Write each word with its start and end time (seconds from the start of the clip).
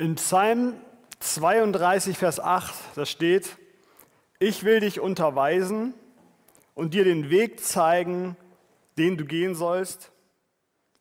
In 0.00 0.14
Psalm 0.14 0.76
32, 1.18 2.16
Vers 2.16 2.38
8, 2.38 2.72
da 2.94 3.04
steht, 3.04 3.58
ich 4.38 4.62
will 4.62 4.78
dich 4.78 5.00
unterweisen 5.00 5.92
und 6.76 6.94
dir 6.94 7.02
den 7.02 7.30
Weg 7.30 7.58
zeigen, 7.58 8.36
den 8.96 9.16
du 9.16 9.24
gehen 9.24 9.56
sollst. 9.56 10.12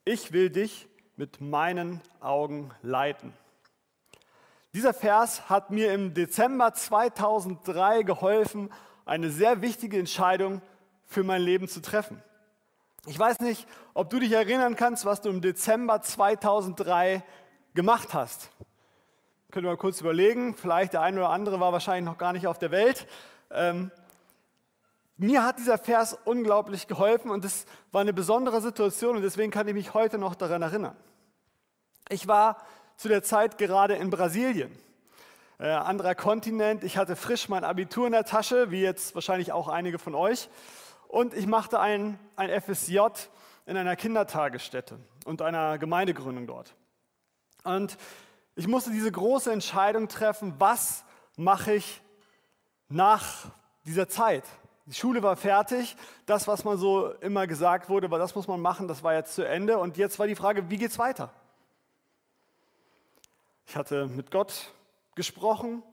Ich 0.04 0.31
will 0.31 0.49
dich 0.49 0.88
mit 1.15 1.41
meinen 1.41 2.02
Augen 2.21 2.71
leiten. 2.81 3.33
Dieser 4.73 4.95
Vers 4.95 5.48
hat 5.48 5.70
mir 5.70 5.93
im 5.93 6.16
Dezember 6.16 6.73
2003 6.73 8.02
geholfen, 8.02 8.71
eine 9.05 9.29
sehr 9.29 9.61
wichtige 9.61 10.00
Entscheidung 10.00 10.59
für 11.05 11.23
mein 11.23 11.43
Leben 11.43 11.68
zu 11.68 11.84
treffen. 11.84 12.23
Ich 13.05 13.20
weiß 13.20 13.41
nicht, 13.41 13.68
ob 13.93 14.09
du 14.09 14.18
dich 14.20 14.32
erinnern 14.32 14.75
kannst, 14.75 15.05
was 15.05 15.21
du 15.21 15.29
im 15.29 15.41
Dezember 15.41 16.02
2003 16.02 17.21
gemacht 17.75 18.16
hast. 18.16 18.50
Können 19.50 19.66
wir 19.66 19.71
mal 19.71 19.77
kurz 19.77 20.02
überlegen. 20.02 20.55
Vielleicht 20.55 20.91
der 20.91 21.02
eine 21.02 21.21
oder 21.21 21.30
andere 21.30 21.62
war 21.62 21.71
wahrscheinlich 21.71 22.03
noch 22.03 22.17
gar 22.17 22.34
nicht 22.34 22.48
auf 22.48 22.59
der 22.59 22.70
Welt. 22.70 23.08
Ähm, 23.49 23.91
mir 25.16 25.44
hat 25.44 25.58
dieser 25.58 25.77
Vers 25.77 26.17
unglaublich 26.26 26.88
geholfen 26.88 27.31
und 27.31 27.45
es 27.45 27.66
war 27.94 28.02
eine 28.02 28.12
besondere 28.12 28.59
Situation 28.59 29.16
und 29.16 29.21
deswegen 29.21 29.49
kann 29.49 29.66
ich 29.70 29.73
mich 29.73 29.94
heute 29.94 30.18
noch 30.18 30.35
daran 30.35 30.62
erinnern. 30.62 30.98
Ich 32.09 32.27
war 32.27 32.57
zu 32.98 33.07
der 33.07 33.23
Zeit 33.23 33.57
gerade 33.57 33.95
in 33.95 34.09
Brasilien, 34.09 34.77
äh, 35.59 35.70
anderer 35.70 36.13
Kontinent. 36.13 36.84
Ich 36.84 36.98
hatte 36.98 37.16
frisch 37.16 37.48
mein 37.48 37.63
Abitur 37.63 38.05
in 38.05 38.12
der 38.12 38.26
Tasche, 38.26 38.70
wie 38.70 38.82
jetzt 38.82 39.16
wahrscheinlich 39.16 39.54
auch 39.54 39.70
einige 39.70 39.98
von 39.98 40.13
euch. 40.13 40.49
Und 41.07 41.34
ich 41.34 41.48
machte 41.48 41.79
ein, 41.79 42.20
ein 42.35 42.49
FSJ 42.62 42.99
in 43.66 43.77
einer 43.77 43.95
Kindertagesstätte 43.95 44.99
und 45.23 45.41
einer 45.41 45.77
Gemeindegründung 45.77 46.48
dort. 46.48 46.76
Und 47.63 47.98
ich 48.57 48.67
musste 48.67 48.89
diese 48.89 49.11
große 49.11 49.52
Entscheidung 49.52 50.07
treffen, 50.07 50.55
was 50.57 51.05
mache 51.35 51.73
ich 51.73 52.01
nach 52.90 53.51
dieser 53.85 54.09
Zeit. 54.09 54.43
Die 54.87 54.95
Schule 54.95 55.21
war 55.21 55.35
fertig, 55.35 55.95
das, 56.26 56.48
was 56.48 56.63
man 56.63 56.79
so 56.79 57.12
immer 57.21 57.45
gesagt 57.45 57.87
wurde, 57.87 58.09
das 58.09 58.34
muss 58.34 58.48
man 58.48 58.59
machen, 58.59 58.87
das 58.87 59.04
war 59.04 59.13
jetzt 59.13 59.35
zu 59.35 59.43
Ende. 59.43 59.77
Und 59.77 59.98
jetzt 59.98 60.17
war 60.17 60.26
die 60.26 60.35
Frage, 60.35 60.71
wie 60.71 60.77
geht 60.77 60.90
es 60.90 60.98
weiter? 60.98 61.32
Ich 63.67 63.76
hatte 63.76 64.07
mit 64.07 64.31
Gott 64.31 64.73
gesprochen, 65.13 65.84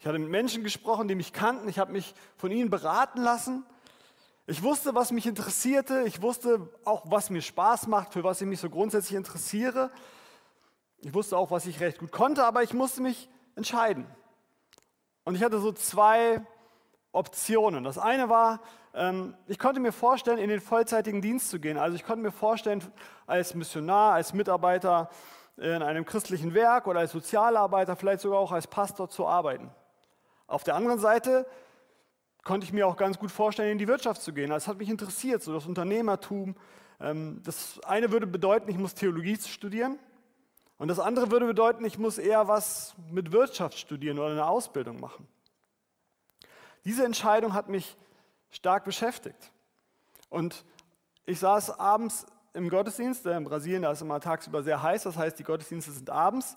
ich 0.00 0.06
hatte 0.06 0.18
mit 0.18 0.30
Menschen 0.30 0.64
gesprochen, 0.64 1.08
die 1.08 1.14
mich 1.14 1.34
kannten, 1.34 1.68
ich 1.68 1.78
habe 1.78 1.92
mich 1.92 2.14
von 2.38 2.50
ihnen 2.50 2.70
beraten 2.70 3.20
lassen. 3.20 3.66
Ich 4.46 4.62
wusste, 4.62 4.94
was 4.94 5.12
mich 5.12 5.26
interessierte, 5.26 6.04
ich 6.06 6.22
wusste 6.22 6.70
auch, 6.86 7.02
was 7.10 7.28
mir 7.28 7.42
Spaß 7.42 7.86
macht, 7.86 8.14
für 8.14 8.24
was 8.24 8.40
ich 8.40 8.46
mich 8.46 8.60
so 8.60 8.70
grundsätzlich 8.70 9.16
interessiere. 9.16 9.90
Ich 11.00 11.14
wusste 11.14 11.36
auch, 11.36 11.50
was 11.50 11.66
ich 11.66 11.80
recht 11.80 11.98
gut 11.98 12.10
konnte, 12.10 12.44
aber 12.44 12.62
ich 12.62 12.74
musste 12.74 13.02
mich 13.02 13.28
entscheiden. 13.54 14.06
Und 15.24 15.34
ich 15.34 15.42
hatte 15.42 15.60
so 15.60 15.72
zwei 15.72 16.40
Optionen. 17.12 17.84
Das 17.84 17.98
eine 17.98 18.28
war, 18.28 18.60
ähm, 18.94 19.34
ich 19.46 19.58
konnte 19.58 19.80
mir 19.80 19.92
vorstellen, 19.92 20.38
in 20.38 20.48
den 20.48 20.60
vollzeitigen 20.60 21.22
Dienst 21.22 21.50
zu 21.50 21.60
gehen. 21.60 21.78
Also 21.78 21.94
ich 21.94 22.04
konnte 22.04 22.22
mir 22.22 22.32
vorstellen, 22.32 22.82
als 23.26 23.54
Missionar, 23.54 24.14
als 24.14 24.32
Mitarbeiter 24.32 25.08
in 25.56 25.82
einem 25.82 26.04
christlichen 26.04 26.54
Werk 26.54 26.86
oder 26.86 27.00
als 27.00 27.12
Sozialarbeiter, 27.12 27.96
vielleicht 27.96 28.20
sogar 28.20 28.38
auch 28.38 28.52
als 28.52 28.66
Pastor 28.66 29.08
zu 29.08 29.26
arbeiten. 29.26 29.70
Auf 30.46 30.64
der 30.64 30.74
anderen 30.74 30.98
Seite 30.98 31.46
konnte 32.44 32.64
ich 32.64 32.72
mir 32.72 32.86
auch 32.86 32.96
ganz 32.96 33.18
gut 33.18 33.30
vorstellen, 33.30 33.72
in 33.72 33.78
die 33.78 33.88
Wirtschaft 33.88 34.22
zu 34.22 34.32
gehen. 34.32 34.50
Das 34.50 34.66
hat 34.66 34.78
mich 34.78 34.88
interessiert, 34.88 35.42
so 35.42 35.52
das 35.52 35.66
Unternehmertum. 35.66 36.56
Ähm, 37.00 37.40
das 37.44 37.80
eine 37.84 38.10
würde 38.10 38.26
bedeuten, 38.26 38.70
ich 38.70 38.78
muss 38.78 38.94
Theologie 38.94 39.36
studieren. 39.36 39.98
Und 40.78 40.88
das 40.88 41.00
andere 41.00 41.30
würde 41.30 41.46
bedeuten, 41.46 41.84
ich 41.84 41.98
muss 41.98 42.18
eher 42.18 42.46
was 42.46 42.94
mit 43.10 43.32
Wirtschaft 43.32 43.78
studieren 43.78 44.18
oder 44.18 44.30
eine 44.30 44.46
Ausbildung 44.46 45.00
machen. 45.00 45.26
Diese 46.84 47.04
Entscheidung 47.04 47.52
hat 47.52 47.68
mich 47.68 47.96
stark 48.50 48.84
beschäftigt. 48.84 49.52
Und 50.30 50.64
ich 51.26 51.40
saß 51.40 51.78
abends 51.78 52.26
im 52.54 52.70
Gottesdienst, 52.70 53.26
in 53.26 53.44
Brasilien, 53.44 53.82
da 53.82 53.92
ist 53.92 54.02
immer 54.02 54.20
tagsüber 54.20 54.62
sehr 54.62 54.82
heiß, 54.82 55.02
das 55.02 55.16
heißt, 55.16 55.38
die 55.38 55.44
Gottesdienste 55.44 55.90
sind 55.90 56.10
abends. 56.10 56.56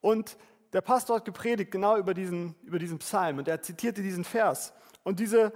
Und 0.00 0.36
der 0.72 0.80
Pastor 0.80 1.16
hat 1.16 1.24
gepredigt 1.24 1.70
genau 1.70 1.96
über 1.96 2.14
diesen, 2.14 2.54
über 2.62 2.78
diesen 2.78 2.98
Psalm 2.98 3.38
und 3.38 3.48
er 3.48 3.62
zitierte 3.62 4.02
diesen 4.02 4.24
Vers. 4.24 4.72
Und 5.04 5.20
diese 5.20 5.52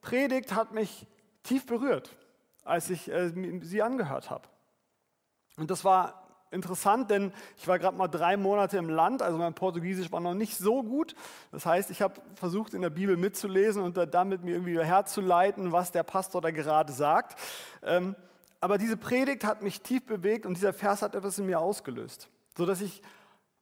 Predigt 0.00 0.54
hat 0.54 0.72
mich 0.72 1.06
tief 1.42 1.66
berührt, 1.66 2.16
als 2.64 2.90
ich 2.90 3.10
äh, 3.10 3.32
sie 3.62 3.82
angehört 3.82 4.30
habe. 4.30 4.48
Und 5.56 5.70
das 5.70 5.84
war 5.84 6.25
interessant, 6.50 7.10
denn 7.10 7.32
ich 7.56 7.66
war 7.68 7.78
gerade 7.78 7.96
mal 7.96 8.08
drei 8.08 8.36
Monate 8.36 8.78
im 8.78 8.88
Land, 8.88 9.22
also 9.22 9.38
mein 9.38 9.54
Portugiesisch 9.54 10.10
war 10.12 10.20
noch 10.20 10.34
nicht 10.34 10.56
so 10.56 10.82
gut. 10.82 11.14
Das 11.52 11.66
heißt, 11.66 11.90
ich 11.90 12.02
habe 12.02 12.14
versucht, 12.34 12.74
in 12.74 12.82
der 12.82 12.90
Bibel 12.90 13.16
mitzulesen 13.16 13.82
und 13.82 13.96
damit 13.96 14.44
mir 14.44 14.52
irgendwie 14.52 14.78
herzuleiten, 14.78 15.72
was 15.72 15.92
der 15.92 16.02
Pastor 16.02 16.40
da 16.40 16.50
gerade 16.50 16.92
sagt. 16.92 17.38
Ähm, 17.82 18.16
aber 18.60 18.78
diese 18.78 18.96
Predigt 18.96 19.44
hat 19.44 19.62
mich 19.62 19.82
tief 19.82 20.06
bewegt 20.06 20.46
und 20.46 20.54
dieser 20.54 20.72
Vers 20.72 21.02
hat 21.02 21.14
etwas 21.14 21.38
in 21.38 21.46
mir 21.46 21.60
ausgelöst, 21.60 22.28
sodass 22.56 22.80
ich 22.80 23.02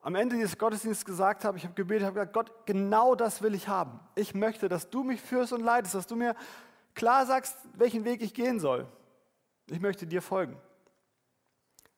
am 0.01 0.13
Ende 0.13 0.35
dieses 0.35 0.57
Gottesdienstes 0.57 1.03
gesagt 1.03 1.43
habe, 1.43 1.57
ich 1.57 1.63
habe 1.63 1.73
gebetet, 1.73 2.05
habe 2.05 2.13
gesagt, 2.13 2.33
Gott, 2.33 2.51
genau 2.67 3.15
das 3.15 3.41
will 3.41 3.55
ich 3.55 3.67
haben. 3.67 3.99
Ich 4.13 4.35
möchte, 4.35 4.69
dass 4.69 4.89
du 4.91 5.03
mich 5.03 5.19
führst 5.19 5.51
und 5.51 5.61
leitest, 5.61 5.95
dass 5.95 6.05
du 6.05 6.15
mir 6.15 6.35
klar 6.93 7.25
sagst, 7.25 7.57
welchen 7.73 8.05
Weg 8.05 8.21
ich 8.21 8.35
gehen 8.35 8.59
soll. 8.59 8.87
Ich 9.67 9.79
möchte 9.79 10.05
dir 10.05 10.21
folgen. 10.21 10.57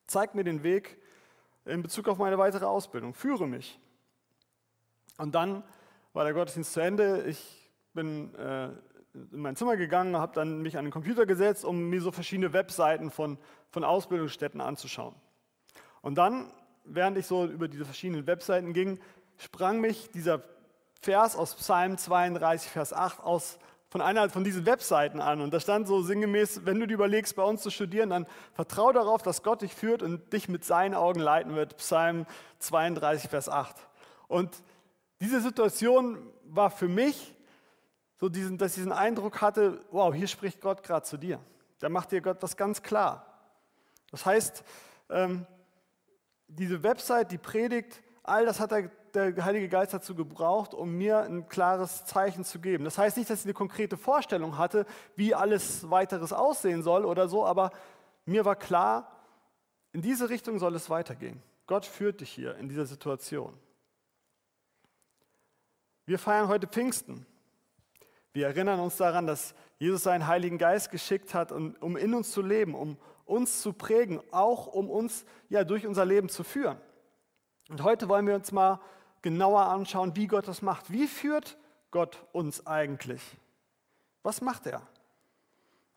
Zeig 0.08 0.36
mir 0.36 0.44
den 0.44 0.64
Weg 0.64 0.98
in 1.66 1.84
Bezug 1.84 2.08
auf 2.08 2.18
meine 2.18 2.38
weitere 2.38 2.66
Ausbildung. 2.66 3.14
Führe 3.14 3.48
mich. 3.48 3.80
Und 5.18 5.36
dann 5.36 5.64
war 6.14 6.24
der 6.24 6.34
Gottesdienst 6.34 6.74
zu 6.74 6.80
Ende. 6.80 7.24
Ich 7.28 7.72
bin 7.94 8.34
äh, 8.36 8.70
in 9.14 9.40
mein 9.40 9.56
Zimmer 9.56 9.78
gegangen, 9.78 10.16
habe 10.16 10.34
dann 10.34 10.62
mich 10.62 10.78
an 10.78 10.86
den 10.86 10.92
Computer 10.92 11.26
gesetzt, 11.26 11.66
um 11.66 11.90
mir 11.90 12.02
so 12.02 12.12
verschiedene 12.12 12.54
Webseiten 12.54 13.12
von, 13.12 13.38
von 13.70 13.84
Ausbildungsstätten 13.84 14.62
anzuschauen. 14.62 15.16
Und 16.02 16.16
dann, 16.16 16.52
während 16.86 17.18
ich 17.18 17.26
so 17.26 17.46
über 17.46 17.68
diese 17.68 17.86
verschiedenen 17.86 18.28
Webseiten 18.28 18.74
ging, 18.74 19.00
sprang 19.38 19.82
mich 19.82 20.10
dieser 20.12 20.44
Vers 21.02 21.36
aus 21.36 21.56
Psalm 21.56 21.98
32, 21.98 22.72
Vers 22.72 22.94
8 22.94 23.20
aus 23.20 23.60
von 23.90 24.02
einer 24.02 24.30
von 24.30 24.44
diesen 24.44 24.66
Webseiten 24.66 25.22
an 25.22 25.40
und 25.42 25.54
da 25.54 25.60
stand 25.60 25.88
so 25.88 26.02
sinngemäß, 26.02 26.66
wenn 26.66 26.80
du 26.80 26.88
dir 26.88 26.96
überlegst, 26.96 27.36
bei 27.36 27.44
uns 27.44 27.62
zu 27.62 27.70
studieren, 27.70 28.10
dann 28.10 28.28
vertraue 28.54 28.94
darauf, 28.94 29.22
dass 29.22 29.44
Gott 29.44 29.62
dich 29.62 29.74
führt 29.74 30.04
und 30.04 30.34
dich 30.34 30.50
mit 30.50 30.66
seinen 30.66 30.94
Augen 30.94 31.20
leiten 31.20 31.56
wird. 31.56 31.78
Psalm 31.78 32.26
32, 32.60 33.30
Vers 33.30 33.48
8. 33.48 33.76
Und 34.28 34.62
diese 35.22 35.40
Situation 35.40 36.20
war 36.44 36.70
für 36.70 36.90
mich 36.90 37.34
so, 38.20 38.30
diesen, 38.30 38.58
dass 38.58 38.72
ich 38.72 38.76
diesen 38.78 38.92
Eindruck 38.92 39.42
hatte, 39.42 39.80
wow, 39.92 40.14
hier 40.14 40.28
spricht 40.28 40.60
Gott 40.60 40.84
gerade 40.84 41.06
zu 41.06 41.18
dir. 41.18 41.40
Da 41.80 41.90
macht 41.90 42.12
dir 42.12 42.22
Gott 42.22 42.38
was 42.42 42.58
ganz 42.58 42.82
klar. 42.82 43.26
Das 44.12 44.26
heißt, 44.26 44.64
ähm, 45.10 45.46
diese 46.48 46.82
Website, 46.82 47.32
die 47.32 47.38
Predigt, 47.38 48.02
all 48.24 48.46
das 48.46 48.60
hat 48.60 48.72
der 48.72 48.90
der 49.18 49.44
Heilige 49.46 49.68
Geist 49.68 49.94
dazu 49.94 50.16
gebraucht, 50.16 50.74
um 50.74 50.92
mir 50.98 51.22
ein 51.22 51.50
klares 51.50 52.06
Zeichen 52.06 52.44
zu 52.44 52.60
geben. 52.60 52.84
Das 52.84 52.98
heißt 52.98 53.18
nicht, 53.18 53.30
dass 53.30 53.40
ich 53.40 53.46
eine 53.46 53.54
konkrete 53.54 53.98
Vorstellung 53.98 54.58
hatte, 54.58 54.86
wie 55.16 55.34
alles 55.34 55.90
weiteres 55.90 56.34
aussehen 56.34 56.84
soll 56.84 57.06
oder 57.06 57.28
so, 57.28 57.46
aber 57.46 57.72
mir 58.26 58.46
war 58.46 58.56
klar, 58.56 59.12
in 59.92 60.02
diese 60.02 60.30
Richtung 60.30 60.60
soll 60.60 60.76
es 60.76 60.90
weitergehen. 60.90 61.42
Gott 61.66 61.86
führt 61.86 62.22
dich 62.22 62.30
hier 62.30 62.56
in 62.56 62.70
dieser 62.70 62.86
Situation. 62.86 63.54
Wir 66.06 66.20
feiern 66.20 66.48
heute 66.48 66.68
Pfingsten. 66.68 67.26
Wir 68.32 68.48
erinnern 68.48 68.80
uns 68.80 68.98
daran, 68.98 69.28
dass 69.28 69.56
Jesus 69.80 70.04
seinen 70.04 70.28
Heiligen 70.28 70.58
Geist 70.58 70.92
geschickt 70.92 71.34
hat, 71.34 71.52
um 71.52 71.98
in 71.98 72.14
uns 72.14 72.32
zu 72.32 72.42
leben, 72.42 72.76
um 72.76 72.98
uns 73.26 73.62
zu 73.62 73.74
prägen, 73.74 74.22
auch 74.32 74.68
um 74.68 74.90
uns 74.90 75.26
ja 75.50 75.64
durch 75.64 75.86
unser 75.86 76.06
Leben 76.06 76.30
zu 76.30 76.44
führen. 76.44 76.78
Und 77.70 77.84
heute 77.84 78.08
wollen 78.08 78.26
wir 78.28 78.36
uns 78.36 78.52
mal 78.52 78.80
genauer 79.22 79.66
anschauen, 79.68 80.16
wie 80.16 80.28
Gott 80.28 80.48
das 80.48 80.62
macht. 80.62 80.92
Wie 80.92 81.08
führt 81.08 81.58
Gott 81.92 82.26
uns 82.32 82.66
eigentlich? 82.68 83.22
Was 84.24 84.42
macht 84.42 84.68
er? 84.68 84.82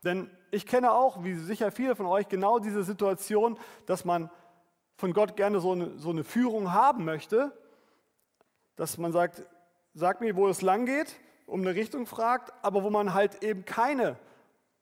Denn 0.05 0.31
ich 0.51 0.67
kenne 0.67 0.93
auch, 0.93 1.25
wie 1.25 1.35
sicher 1.35 1.71
viele 1.71 1.95
von 1.95 2.07
euch, 2.07 2.29
genau 2.29 2.59
diese 2.59 2.85
Situation, 2.85 3.59
dass 3.87 4.05
man 4.05 4.31
von 4.97 5.13
Gott 5.13 5.37
gerne 5.37 5.61
so 5.61 5.73
eine, 5.73 5.99
so 5.99 6.11
eine 6.11 6.25
Führung 6.25 6.73
haben 6.73 7.05
möchte, 7.05 7.53
dass 8.77 8.99
man 8.99 9.13
sagt, 9.13 9.43
sag 9.95 10.21
mir, 10.21 10.37
wo 10.37 10.49
es 10.49 10.63
lang 10.63 10.87
geht, 10.87 11.17
um 11.47 11.61
eine 11.61 11.75
Richtung 11.75 12.07
fragt, 12.07 12.53
aber 12.63 12.83
wo 12.83 12.91
man 12.91 13.13
halt 13.13 13.43
eben 13.43 13.65
keine 13.65 14.17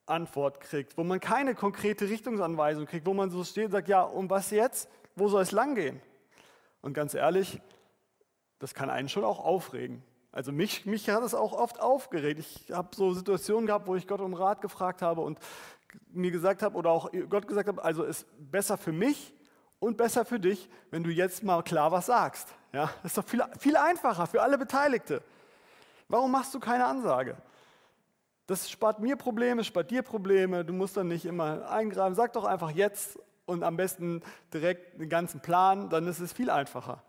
Antwort 0.06 0.60
kriegt, 0.60 0.96
wo 0.96 1.04
man 1.04 1.20
keine 1.20 1.54
konkrete 1.54 2.08
Richtungsanweisung 2.08 2.86
kriegt, 2.86 3.06
wo 3.06 3.14
man 3.14 3.30
so 3.30 3.44
steht 3.44 3.66
und 3.66 3.72
sagt, 3.72 3.88
ja, 3.88 4.02
um 4.02 4.30
was 4.30 4.50
jetzt? 4.50 4.88
Wo 5.16 5.28
soll 5.28 5.42
es 5.42 5.52
lang 5.52 5.74
gehen? 5.74 6.00
Und 6.80 6.94
ganz 6.94 7.14
ehrlich, 7.14 7.60
das 8.58 8.74
kann 8.74 8.90
einen 8.90 9.08
schon 9.08 9.24
auch 9.24 9.40
aufregen. 9.40 10.02
Also 10.32 10.52
mich, 10.52 10.86
mich 10.86 11.08
hat 11.08 11.22
es 11.22 11.34
auch 11.34 11.52
oft 11.52 11.80
aufgeregt. 11.80 12.40
Ich 12.40 12.70
habe 12.70 12.88
so 12.94 13.12
Situationen 13.12 13.66
gehabt, 13.66 13.86
wo 13.86 13.96
ich 13.96 14.06
Gott 14.06 14.20
um 14.20 14.34
Rat 14.34 14.60
gefragt 14.60 15.02
habe 15.02 15.20
und 15.20 15.38
mir 16.10 16.30
gesagt 16.30 16.62
habe 16.62 16.76
oder 16.76 16.90
auch 16.90 17.10
Gott 17.30 17.48
gesagt 17.48 17.68
habe, 17.68 17.82
also 17.82 18.04
ist 18.04 18.26
besser 18.38 18.76
für 18.76 18.92
mich 18.92 19.34
und 19.80 19.96
besser 19.96 20.24
für 20.24 20.38
dich, 20.38 20.68
wenn 20.90 21.02
du 21.02 21.10
jetzt 21.10 21.42
mal 21.42 21.62
klar 21.62 21.90
was 21.92 22.06
sagst. 22.06 22.48
Ja, 22.72 22.90
das 23.02 23.12
ist 23.12 23.18
doch 23.18 23.24
viel, 23.24 23.42
viel 23.58 23.76
einfacher 23.76 24.26
für 24.26 24.42
alle 24.42 24.58
Beteiligte. 24.58 25.22
Warum 26.08 26.30
machst 26.30 26.54
du 26.54 26.60
keine 26.60 26.84
Ansage? 26.84 27.36
Das 28.46 28.70
spart 28.70 28.98
mir 28.98 29.16
Probleme, 29.16 29.62
spart 29.62 29.90
dir 29.90 30.02
Probleme. 30.02 30.64
Du 30.64 30.72
musst 30.72 30.96
dann 30.96 31.08
nicht 31.08 31.24
immer 31.26 31.70
eingreifen. 31.70 32.14
Sag 32.14 32.32
doch 32.32 32.44
einfach 32.44 32.70
jetzt 32.70 33.18
und 33.44 33.62
am 33.62 33.76
besten 33.76 34.22
direkt 34.52 35.00
den 35.00 35.08
ganzen 35.08 35.40
Plan, 35.40 35.90
dann 35.90 36.06
ist 36.06 36.18
es 36.18 36.32
viel 36.32 36.50
einfacher. 36.50 37.02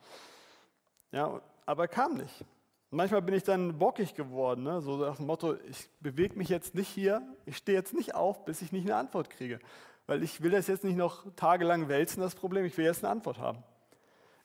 Ja, 1.12 1.42
aber 1.66 1.88
kam 1.88 2.16
nicht. 2.16 2.46
manchmal 2.92 3.22
bin 3.22 3.36
ich 3.36 3.44
dann 3.44 3.78
bockig 3.78 4.16
geworden, 4.16 4.64
ne? 4.64 4.82
so 4.82 4.98
nach 4.98 5.18
dem 5.18 5.26
Motto, 5.26 5.56
ich 5.70 5.90
bewege 6.00 6.36
mich 6.36 6.50
jetzt 6.50 6.76
nicht 6.76 6.88
hier, 6.88 7.22
ich 7.46 7.58
stehe 7.58 7.78
jetzt 7.78 7.94
nicht 7.94 8.16
auf, 8.16 8.46
bis 8.46 8.62
ich 8.62 8.72
nicht 8.72 8.86
eine 8.86 8.96
Antwort 8.96 9.30
kriege. 9.30 9.60
Weil 10.08 10.24
ich 10.24 10.42
will 10.42 10.52
das 10.52 10.68
jetzt 10.68 10.84
nicht 10.84 10.98
noch 10.98 11.26
tagelang 11.36 11.88
wälzen, 11.88 12.22
das 12.22 12.36
Problem, 12.36 12.66
ich 12.66 12.78
will 12.78 12.86
jetzt 12.86 13.04
eine 13.04 13.12
Antwort 13.12 13.38
haben. 13.38 13.64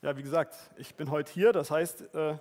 Ja, 0.01 0.15
wie 0.17 0.23
gesagt, 0.23 0.55
ich 0.77 0.95
bin 0.95 1.09
heute 1.09 1.31
hier, 1.31 1.51
das 1.51 1.71
heißt, 1.71 2.13
äh, 2.13 2.37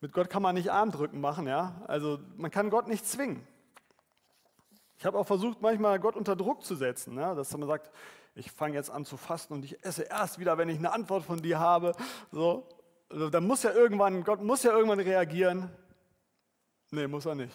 mit 0.00 0.12
Gott 0.12 0.30
kann 0.30 0.42
man 0.42 0.54
nicht 0.54 0.70
Armdrücken 0.70 1.20
machen, 1.20 1.46
ja. 1.46 1.82
Also 1.86 2.18
man 2.36 2.50
kann 2.50 2.70
Gott 2.70 2.88
nicht 2.88 3.06
zwingen. 3.06 3.46
Ich 5.00 5.06
habe 5.06 5.18
auch 5.18 5.26
versucht, 5.26 5.62
manchmal 5.62 5.98
Gott 5.98 6.14
unter 6.14 6.36
Druck 6.36 6.62
zu 6.62 6.76
setzen, 6.76 7.16
ja? 7.18 7.34
dass 7.34 7.56
man 7.56 7.66
sagt, 7.66 7.90
ich 8.34 8.50
fange 8.52 8.74
jetzt 8.74 8.90
an 8.90 9.04
zu 9.04 9.16
fasten 9.16 9.54
und 9.54 9.64
ich 9.64 9.84
esse 9.84 10.02
erst 10.02 10.38
wieder, 10.38 10.58
wenn 10.58 10.68
ich 10.68 10.78
eine 10.78 10.92
Antwort 10.92 11.24
von 11.24 11.40
dir 11.40 11.58
habe. 11.58 11.94
So, 12.30 12.68
also, 13.10 13.28
dann 13.28 13.46
muss 13.46 13.64
ja 13.64 13.72
irgendwann, 13.72 14.22
Gott 14.22 14.40
muss 14.40 14.62
ja 14.62 14.72
irgendwann 14.72 15.00
reagieren. 15.00 15.68
Nee, 16.92 17.08
muss 17.08 17.26
er 17.26 17.34
nicht. 17.34 17.54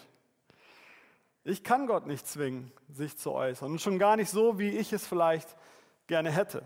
Ich 1.45 1.63
kann 1.63 1.87
Gott 1.87 2.07
nicht 2.07 2.27
zwingen, 2.27 2.71
sich 2.89 3.17
zu 3.17 3.31
äußern. 3.31 3.71
Und 3.71 3.81
schon 3.81 3.97
gar 3.97 4.17
nicht 4.17 4.29
so, 4.29 4.59
wie 4.59 4.69
ich 4.69 4.91
es 4.91 5.07
vielleicht 5.07 5.55
gerne 6.07 6.29
hätte. 6.29 6.63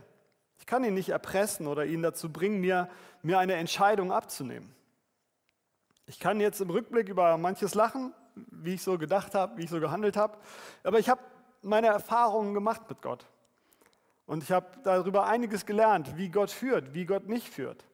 Ich 0.58 0.66
kann 0.66 0.84
ihn 0.84 0.94
nicht 0.94 1.10
erpressen 1.10 1.68
oder 1.68 1.86
ihn 1.86 2.02
dazu 2.02 2.32
bringen, 2.32 2.62
mir, 2.62 2.90
mir 3.22 3.38
eine 3.40 3.54
Entscheidung 3.54 4.12
abzunehmen. 4.12 4.74
Ich 6.08 6.20
kann 6.20 6.40
jetzt 6.40 6.60
im 6.60 6.70
Rückblick 6.70 7.10
über 7.10 7.38
manches 7.38 7.76
lachen, 7.76 8.14
wie 8.36 8.76
ich 8.76 8.82
so 8.82 8.98
gedacht 8.98 9.36
habe, 9.36 9.58
wie 9.58 9.66
ich 9.66 9.70
so 9.70 9.80
gehandelt 9.80 10.18
habe. 10.18 10.38
Aber 10.84 10.98
ich 10.98 11.10
habe 11.10 11.22
meine 11.62 11.88
Erfahrungen 11.88 12.54
gemacht 12.54 12.82
mit 12.90 13.02
Gott. 13.02 13.26
Und 14.26 14.44
ich 14.44 14.52
habe 14.52 14.66
darüber 14.84 15.26
einiges 15.28 15.66
gelernt, 15.66 16.18
wie 16.18 16.30
Gott 16.30 16.50
führt, 16.50 16.94
wie 16.94 17.06
Gott 17.06 17.28
nicht 17.28 17.48
führt. 17.48 17.86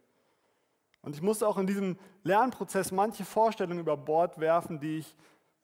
Und 1.06 1.16
ich 1.16 1.22
musste 1.22 1.48
auch 1.48 1.60
in 1.60 1.68
diesem 1.68 1.98
Lernprozess 2.24 2.92
manche 2.92 3.24
Vorstellungen 3.24 3.80
über 3.80 3.96
Bord 3.96 4.40
werfen, 4.40 4.80
die 4.80 4.98
ich 4.98 5.16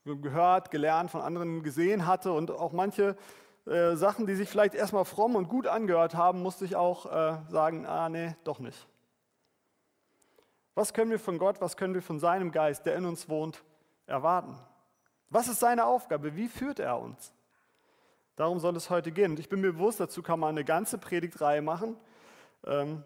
gehört, 0.05 0.69
gelernt, 0.69 1.09
von 1.09 1.21
anderen 1.21 1.63
gesehen 1.63 2.05
hatte. 2.05 2.31
Und 2.31 2.51
auch 2.51 2.73
manche 2.73 3.17
äh, 3.65 3.95
Sachen, 3.95 4.27
die 4.27 4.35
sich 4.35 4.47
vielleicht 4.47 4.75
erstmal 4.75 5.03
fromm 5.03 5.35
und 5.35 5.49
gut 5.49 5.65
angehört 5.65 6.13
haben, 6.13 6.43
musste 6.43 6.63
ich 6.63 6.75
auch 6.75 7.07
äh, 7.07 7.37
sagen, 7.49 7.87
ah 7.87 8.07
nee, 8.07 8.35
doch 8.43 8.59
nicht. 8.59 8.87
Was 10.75 10.93
können 10.93 11.09
wir 11.09 11.19
von 11.19 11.39
Gott, 11.39 11.59
was 11.59 11.75
können 11.75 11.95
wir 11.95 12.03
von 12.03 12.19
seinem 12.19 12.51
Geist, 12.51 12.85
der 12.85 12.95
in 12.95 13.05
uns 13.05 13.27
wohnt, 13.27 13.63
erwarten? 14.05 14.55
Was 15.31 15.47
ist 15.47 15.59
seine 15.59 15.85
Aufgabe? 15.85 16.35
Wie 16.35 16.49
führt 16.49 16.77
er 16.77 16.99
uns? 16.99 17.33
Darum 18.35 18.59
soll 18.59 18.75
es 18.75 18.91
heute 18.91 19.11
gehen. 19.11 19.31
Und 19.31 19.39
ich 19.39 19.49
bin 19.49 19.61
mir 19.61 19.73
bewusst, 19.73 19.99
dazu 19.99 20.21
kann 20.21 20.39
man 20.39 20.49
eine 20.49 20.63
ganze 20.63 20.99
Predigtreihe 20.99 21.63
machen. 21.63 21.97
Ähm, 22.63 23.03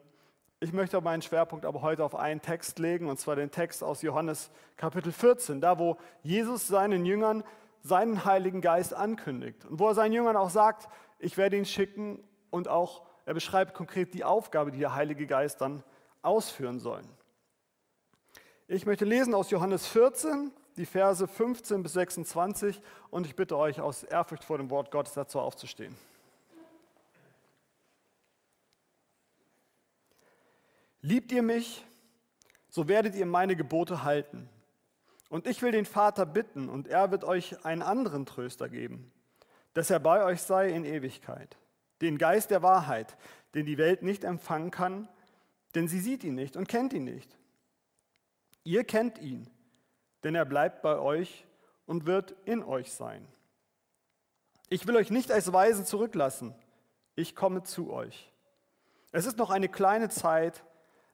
ich 0.65 0.73
möchte 0.73 0.99
meinen 0.99 1.21
Schwerpunkt 1.21 1.63
aber 1.63 1.83
heute 1.83 2.03
auf 2.03 2.15
einen 2.15 2.41
Text 2.41 2.79
legen, 2.79 3.07
und 3.07 3.19
zwar 3.19 3.35
den 3.35 3.51
Text 3.51 3.83
aus 3.83 4.01
Johannes 4.01 4.49
Kapitel 4.77 5.11
14, 5.11 5.61
da 5.61 5.77
wo 5.77 5.97
Jesus 6.23 6.67
seinen 6.67 7.05
Jüngern 7.05 7.43
seinen 7.83 8.25
Heiligen 8.25 8.61
Geist 8.61 8.91
ankündigt 8.91 9.63
und 9.65 9.77
wo 9.77 9.89
er 9.89 9.93
seinen 9.93 10.13
Jüngern 10.13 10.35
auch 10.35 10.49
sagt, 10.49 10.89
ich 11.19 11.37
werde 11.37 11.55
ihn 11.55 11.65
schicken 11.65 12.17
und 12.49 12.67
auch 12.67 13.03
er 13.25 13.35
beschreibt 13.35 13.75
konkret 13.75 14.15
die 14.15 14.23
Aufgabe, 14.23 14.71
die 14.71 14.79
der 14.79 14.95
Heilige 14.95 15.27
Geist 15.27 15.61
dann 15.61 15.83
ausführen 16.23 16.79
soll. 16.79 17.03
Ich 18.67 18.87
möchte 18.87 19.05
lesen 19.05 19.35
aus 19.35 19.51
Johannes 19.51 19.85
14, 19.85 20.51
die 20.77 20.87
Verse 20.87 21.27
15 21.27 21.83
bis 21.83 21.93
26 21.93 22.81
und 23.11 23.27
ich 23.27 23.35
bitte 23.35 23.55
euch 23.55 23.81
aus 23.81 24.01
Ehrfurcht 24.01 24.43
vor 24.43 24.57
dem 24.57 24.71
Wort 24.71 24.89
Gottes 24.89 25.13
dazu 25.13 25.39
aufzustehen. 25.39 25.95
Liebt 31.05 31.31
ihr 31.31 31.43
mich, 31.43 31.85
so 32.67 32.87
werdet 32.87 33.13
ihr 33.13 33.27
meine 33.27 33.55
Gebote 33.55 34.03
halten. 34.03 34.49
Und 35.29 35.45
ich 35.45 35.61
will 35.61 35.71
den 35.71 35.85
Vater 35.85 36.25
bitten, 36.25 36.67
und 36.67 36.87
er 36.87 37.11
wird 37.11 37.23
euch 37.23 37.63
einen 37.63 37.83
anderen 37.83 38.25
Tröster 38.25 38.69
geben, 38.69 39.11
dass 39.75 39.91
er 39.91 39.99
bei 39.99 40.23
euch 40.23 40.41
sei 40.41 40.69
in 40.69 40.83
Ewigkeit. 40.83 41.57
Den 42.01 42.17
Geist 42.17 42.49
der 42.49 42.63
Wahrheit, 42.63 43.17
den 43.53 43.67
die 43.67 43.77
Welt 43.77 44.01
nicht 44.01 44.23
empfangen 44.23 44.71
kann, 44.71 45.07
denn 45.75 45.87
sie 45.87 45.99
sieht 45.99 46.23
ihn 46.23 46.33
nicht 46.33 46.57
und 46.57 46.67
kennt 46.67 46.91
ihn 46.91 47.03
nicht. 47.03 47.37
Ihr 48.63 48.83
kennt 48.83 49.19
ihn, 49.19 49.47
denn 50.23 50.33
er 50.33 50.45
bleibt 50.45 50.81
bei 50.81 50.97
euch 50.97 51.45
und 51.85 52.07
wird 52.07 52.35
in 52.45 52.63
euch 52.63 52.91
sein. 52.91 53.27
Ich 54.69 54.87
will 54.87 54.95
euch 54.95 55.11
nicht 55.11 55.31
als 55.31 55.53
Weisen 55.53 55.85
zurücklassen, 55.85 56.55
ich 57.15 57.35
komme 57.35 57.61
zu 57.61 57.93
euch. 57.93 58.31
Es 59.11 59.27
ist 59.27 59.37
noch 59.37 59.51
eine 59.51 59.69
kleine 59.69 60.09
Zeit, 60.09 60.63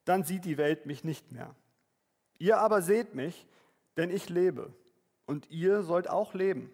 dann 0.05 0.23
sieht 0.23 0.45
die 0.45 0.57
Welt 0.57 0.85
mich 0.85 1.03
nicht 1.03 1.31
mehr. 1.31 1.55
Ihr 2.37 2.57
aber 2.57 2.81
seht 2.81 3.13
mich, 3.13 3.45
denn 3.97 4.09
ich 4.09 4.29
lebe 4.29 4.73
und 5.25 5.49
ihr 5.51 5.83
sollt 5.83 6.09
auch 6.09 6.33
leben. 6.33 6.71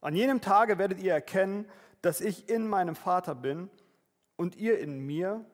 An 0.00 0.14
jenem 0.14 0.40
Tage 0.40 0.78
werdet 0.78 1.00
ihr 1.00 1.12
erkennen, 1.12 1.68
dass 2.02 2.20
ich 2.20 2.48
in 2.48 2.68
meinem 2.68 2.94
Vater 2.94 3.34
bin 3.34 3.68
und 4.36 4.56
ihr 4.56 4.78
in 4.78 5.04
mir 5.04 5.44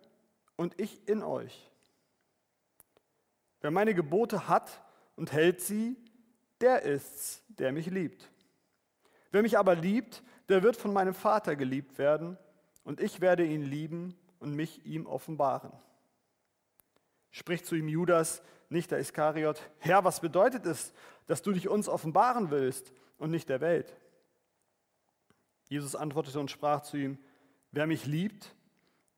und 0.57 0.79
ich 0.79 1.09
in 1.09 1.23
euch. 1.23 1.71
Wer 3.63 3.71
meine 3.71 3.95
Gebote 3.95 4.47
hat 4.47 4.83
und 5.17 5.33
hält 5.33 5.63
sie, 5.63 5.97
der 6.61 6.83
ist's, 6.83 7.43
der 7.49 7.73
mich 7.73 7.87
liebt. 7.87 8.31
Wer 9.31 9.41
mich 9.41 9.57
aber 9.57 9.75
liebt, 9.75 10.23
der 10.51 10.63
wird 10.63 10.77
von 10.77 10.93
meinem 10.93 11.15
Vater 11.15 11.57
geliebt 11.57 11.97
werden 11.97 12.37
und 12.85 13.01
ich 13.01 13.23
werde 13.23 13.47
ihn 13.47 13.63
lieben 13.63 14.15
und 14.39 14.55
mich 14.55 14.85
ihm 14.85 15.07
offenbaren 15.07 15.73
spricht 17.35 17.67
zu 17.67 17.75
ihm 17.75 17.89
Judas, 17.89 18.43
nicht 18.69 18.93
der 18.93 19.01
Iskariot, 19.01 19.61
Herr, 19.79 20.05
was 20.05 20.21
bedeutet 20.21 20.67
es, 20.67 20.95
dass 21.27 21.43
du 21.43 21.51
dich 21.51 21.69
uns 21.69 21.89
offenbaren 21.89 22.53
willst 22.53 22.93
und 23.19 23.33
nicht 23.33 23.49
der 23.49 23.61
Welt? 23.61 23.97
Jesus 25.69 25.97
antwortete 25.97 26.39
und 26.39 26.53
sprach 26.53 26.83
zu 26.83 26.97
ihm, 26.97 27.19
wer 27.73 27.89
mich 27.89 28.07
liebt, 28.07 28.55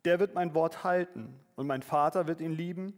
der 0.06 0.18
wird 0.18 0.34
mein 0.34 0.54
Wort 0.54 0.82
halten 0.82 1.38
und 1.56 1.66
mein 1.66 1.82
Vater 1.82 2.26
wird 2.26 2.40
ihn 2.40 2.52
lieben 2.52 2.94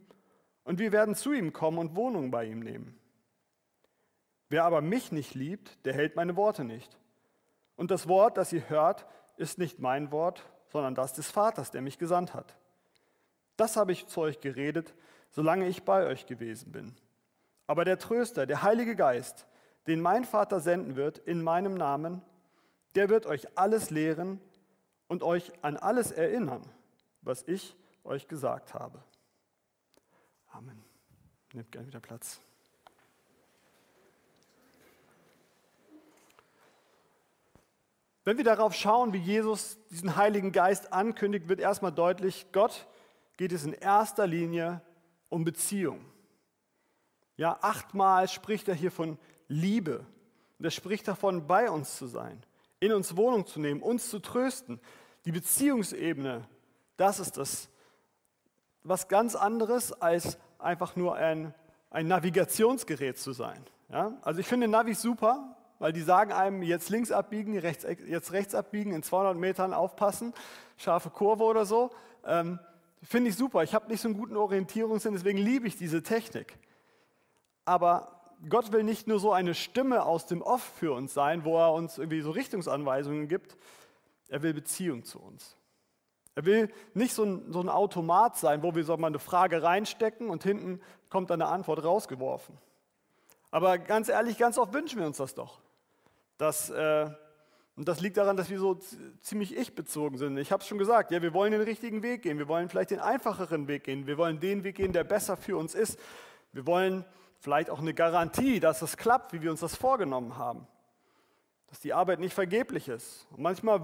und 0.63 0.79
wir 0.79 0.93
werden 0.93 1.15
zu 1.15 1.33
ihm 1.33 1.51
kommen 1.51 1.79
und 1.79 1.97
Wohnung 1.97 2.31
bei 2.31 2.45
ihm 2.45 2.61
nehmen. 2.61 2.97
Wer 4.47 4.63
aber 4.63 4.79
mich 4.79 5.11
nicht 5.11 5.35
liebt, 5.35 5.85
der 5.85 5.93
hält 5.93 6.15
meine 6.15 6.37
Worte 6.37 6.63
nicht. 6.63 6.97
Und 7.75 7.91
das 7.91 8.07
Wort, 8.07 8.37
das 8.37 8.53
ihr 8.53 8.69
hört, 8.69 9.05
ist 9.35 9.57
nicht 9.57 9.79
mein 9.79 10.11
Wort, 10.11 10.45
sondern 10.69 10.95
das 10.95 11.11
des 11.11 11.29
Vaters, 11.29 11.71
der 11.71 11.81
mich 11.81 11.97
gesandt 11.97 12.33
hat. 12.33 12.55
Das 13.57 13.75
habe 13.75 13.91
ich 13.91 14.07
zu 14.07 14.21
euch 14.21 14.39
geredet, 14.39 14.93
solange 15.31 15.67
ich 15.67 15.83
bei 15.83 16.05
euch 16.05 16.25
gewesen 16.25 16.71
bin. 16.71 16.95
Aber 17.67 17.85
der 17.85 17.99
Tröster, 17.99 18.45
der 18.45 18.63
Heilige 18.63 18.95
Geist, 18.95 19.45
den 19.87 20.01
mein 20.01 20.25
Vater 20.25 20.59
senden 20.59 20.95
wird 20.95 21.17
in 21.19 21.41
meinem 21.43 21.75
Namen, 21.75 22.21
der 22.95 23.09
wird 23.09 23.25
euch 23.25 23.57
alles 23.57 23.89
lehren 23.89 24.41
und 25.07 25.23
euch 25.23 25.51
an 25.61 25.77
alles 25.77 26.11
erinnern, 26.11 26.63
was 27.21 27.43
ich 27.43 27.75
euch 28.03 28.27
gesagt 28.27 28.73
habe. 28.73 29.03
Amen. 30.51 30.83
Nehmt 31.53 31.71
gerne 31.71 31.87
wieder 31.87 31.99
Platz. 31.99 32.39
Wenn 38.23 38.37
wir 38.37 38.43
darauf 38.43 38.75
schauen, 38.75 39.13
wie 39.13 39.17
Jesus 39.17 39.77
diesen 39.89 40.15
Heiligen 40.15 40.51
Geist 40.51 40.93
ankündigt, 40.93 41.49
wird 41.49 41.59
erstmal 41.59 41.91
deutlich, 41.91 42.47
Gott 42.51 42.85
geht 43.37 43.51
es 43.51 43.63
in 43.63 43.73
erster 43.73 44.27
Linie 44.27 44.81
um 45.29 45.43
Beziehung. 45.43 46.03
Ja, 47.37 47.57
achtmal 47.61 48.27
spricht 48.27 48.67
er 48.67 48.75
hier 48.75 48.91
von 48.91 49.17
Liebe. 49.47 50.05
Und 50.57 50.65
er 50.65 50.71
spricht 50.71 51.07
davon, 51.07 51.47
bei 51.47 51.69
uns 51.71 51.95
zu 51.97 52.07
sein, 52.07 52.43
in 52.79 52.91
uns 52.91 53.15
Wohnung 53.15 53.45
zu 53.45 53.59
nehmen, 53.59 53.81
uns 53.81 54.09
zu 54.09 54.19
trösten. 54.19 54.79
Die 55.25 55.31
Beziehungsebene, 55.31 56.47
das 56.97 57.19
ist 57.19 57.37
das, 57.37 57.69
was 58.83 59.07
ganz 59.07 59.35
anderes 59.35 59.93
als 59.93 60.37
einfach 60.57 60.95
nur 60.95 61.15
ein, 61.15 61.53
ein 61.89 62.07
Navigationsgerät 62.07 63.17
zu 63.17 63.31
sein. 63.31 63.63
Ja? 63.89 64.17
Also 64.21 64.41
ich 64.41 64.47
finde 64.47 64.67
Navis 64.67 65.01
super, 65.01 65.55
weil 65.79 65.93
die 65.93 66.01
sagen 66.01 66.31
einem, 66.33 66.61
jetzt 66.61 66.89
links 66.89 67.11
abbiegen, 67.11 67.57
rechts, 67.57 67.85
jetzt 68.05 68.33
rechts 68.33 68.53
abbiegen, 68.53 68.93
in 68.93 69.01
200 69.01 69.37
Metern 69.37 69.73
aufpassen, 69.73 70.33
scharfe 70.77 71.09
Kurve 71.09 71.43
oder 71.43 71.65
so. 71.65 71.91
Ähm, 72.25 72.59
Finde 73.01 73.29
ich 73.29 73.37
super. 73.37 73.63
Ich 73.63 73.73
habe 73.73 73.87
nicht 73.87 74.01
so 74.01 74.07
einen 74.07 74.17
guten 74.17 74.35
Orientierungssinn, 74.35 75.13
deswegen 75.13 75.37
liebe 75.37 75.67
ich 75.67 75.77
diese 75.77 76.03
Technik. 76.03 76.57
Aber 77.65 78.19
Gott 78.47 78.71
will 78.71 78.83
nicht 78.83 79.07
nur 79.07 79.19
so 79.19 79.31
eine 79.31 79.53
Stimme 79.53 80.05
aus 80.05 80.25
dem 80.25 80.41
Off 80.41 80.61
für 80.61 80.93
uns 80.93 81.13
sein, 81.13 81.45
wo 81.45 81.57
er 81.57 81.73
uns 81.73 81.97
irgendwie 81.97 82.21
so 82.21 82.31
Richtungsanweisungen 82.31 83.27
gibt. 83.27 83.57
Er 84.27 84.41
will 84.43 84.53
Beziehung 84.53 85.03
zu 85.03 85.19
uns. 85.19 85.55
Er 86.35 86.45
will 86.45 86.71
nicht 86.93 87.13
so 87.13 87.23
ein, 87.23 87.51
so 87.51 87.59
ein 87.59 87.69
Automat 87.69 88.37
sein, 88.37 88.63
wo 88.63 88.75
wir 88.75 88.83
so 88.83 88.95
mal 88.95 89.07
eine 89.07 89.19
Frage 89.19 89.61
reinstecken 89.61 90.29
und 90.29 90.43
hinten 90.43 90.81
kommt 91.09 91.29
dann 91.29 91.41
eine 91.41 91.51
Antwort 91.51 91.83
rausgeworfen. 91.83 92.57
Aber 93.51 93.77
ganz 93.77 94.09
ehrlich, 94.09 94.37
ganz 94.37 94.57
oft 94.57 94.73
wünschen 94.73 94.99
wir 94.99 95.07
uns 95.07 95.17
das 95.17 95.33
doch. 95.33 95.59
Dass, 96.37 96.69
äh, 96.69 97.09
und 97.79 97.87
das 97.87 98.01
liegt 98.01 98.17
daran, 98.17 98.35
dass 98.35 98.49
wir 98.49 98.59
so 98.59 98.77
ziemlich 99.21 99.55
ich-bezogen 99.55 100.17
sind. 100.17 100.37
Ich 100.37 100.51
habe 100.51 100.61
es 100.61 100.67
schon 100.67 100.77
gesagt, 100.77 101.11
ja, 101.11 101.21
wir 101.21 101.33
wollen 101.33 101.53
den 101.53 101.61
richtigen 101.61 102.03
Weg 102.03 102.23
gehen. 102.23 102.37
Wir 102.37 102.49
wollen 102.49 102.67
vielleicht 102.67 102.91
den 102.91 102.99
einfacheren 102.99 103.69
Weg 103.69 103.85
gehen. 103.85 104.05
Wir 104.05 104.17
wollen 104.17 104.41
den 104.41 104.65
Weg 104.65 104.75
gehen, 104.75 104.91
der 104.91 105.05
besser 105.05 105.37
für 105.37 105.55
uns 105.55 105.75
ist. 105.75 105.97
Wir 106.51 106.67
wollen 106.67 107.05
vielleicht 107.39 107.69
auch 107.69 107.79
eine 107.79 107.93
Garantie, 107.93 108.59
dass 108.59 108.81
es 108.81 108.97
klappt, 108.97 109.31
wie 109.31 109.41
wir 109.41 109.49
uns 109.49 109.61
das 109.61 109.77
vorgenommen 109.77 110.35
haben. 110.35 110.67
Dass 111.67 111.79
die 111.79 111.93
Arbeit 111.93 112.19
nicht 112.19 112.33
vergeblich 112.33 112.89
ist. 112.89 113.25
Und 113.31 113.43
manchmal 113.43 113.81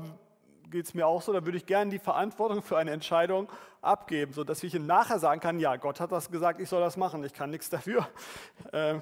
geht 0.69 0.87
es 0.87 0.93
mir 0.93 1.07
auch 1.07 1.21
so, 1.21 1.31
da 1.31 1.45
würde 1.45 1.57
ich 1.57 1.65
gerne 1.65 1.89
die 1.89 1.99
Verantwortung 1.99 2.61
für 2.63 2.77
eine 2.77 2.91
Entscheidung 2.91 3.49
abgeben, 3.81 4.33
sodass 4.33 4.61
ich 4.63 4.75
ihm 4.75 4.85
nachher 4.85 5.19
sagen 5.19 5.39
kann, 5.39 5.57
ja, 5.57 5.77
Gott 5.77 6.01
hat 6.01 6.11
das 6.11 6.29
gesagt, 6.29 6.59
ich 6.59 6.67
soll 6.67 6.81
das 6.81 6.97
machen, 6.97 7.23
ich 7.23 7.31
kann 7.31 7.49
nichts 7.49 7.69
dafür. 7.69 8.05
Ähm, 8.73 9.01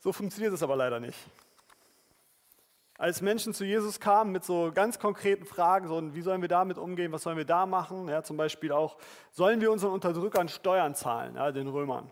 so 0.00 0.12
funktioniert 0.12 0.52
es 0.52 0.64
aber 0.64 0.74
leider 0.74 0.98
nicht. 0.98 1.16
Als 2.96 3.20
Menschen 3.20 3.52
zu 3.54 3.64
Jesus 3.64 3.98
kamen 3.98 4.30
mit 4.30 4.44
so 4.44 4.70
ganz 4.72 5.00
konkreten 5.00 5.44
Fragen, 5.44 5.88
so 5.88 6.14
wie 6.14 6.22
sollen 6.22 6.42
wir 6.42 6.48
damit 6.48 6.78
umgehen, 6.78 7.10
was 7.10 7.22
sollen 7.22 7.36
wir 7.36 7.44
da 7.44 7.66
machen, 7.66 8.08
ja, 8.08 8.22
zum 8.22 8.36
Beispiel 8.36 8.70
auch, 8.70 8.96
sollen 9.32 9.60
wir 9.60 9.72
unseren 9.72 9.92
Unterdrückern 9.92 10.48
Steuern 10.48 10.94
zahlen, 10.94 11.34
ja, 11.34 11.50
den 11.50 11.66
Römern. 11.66 12.10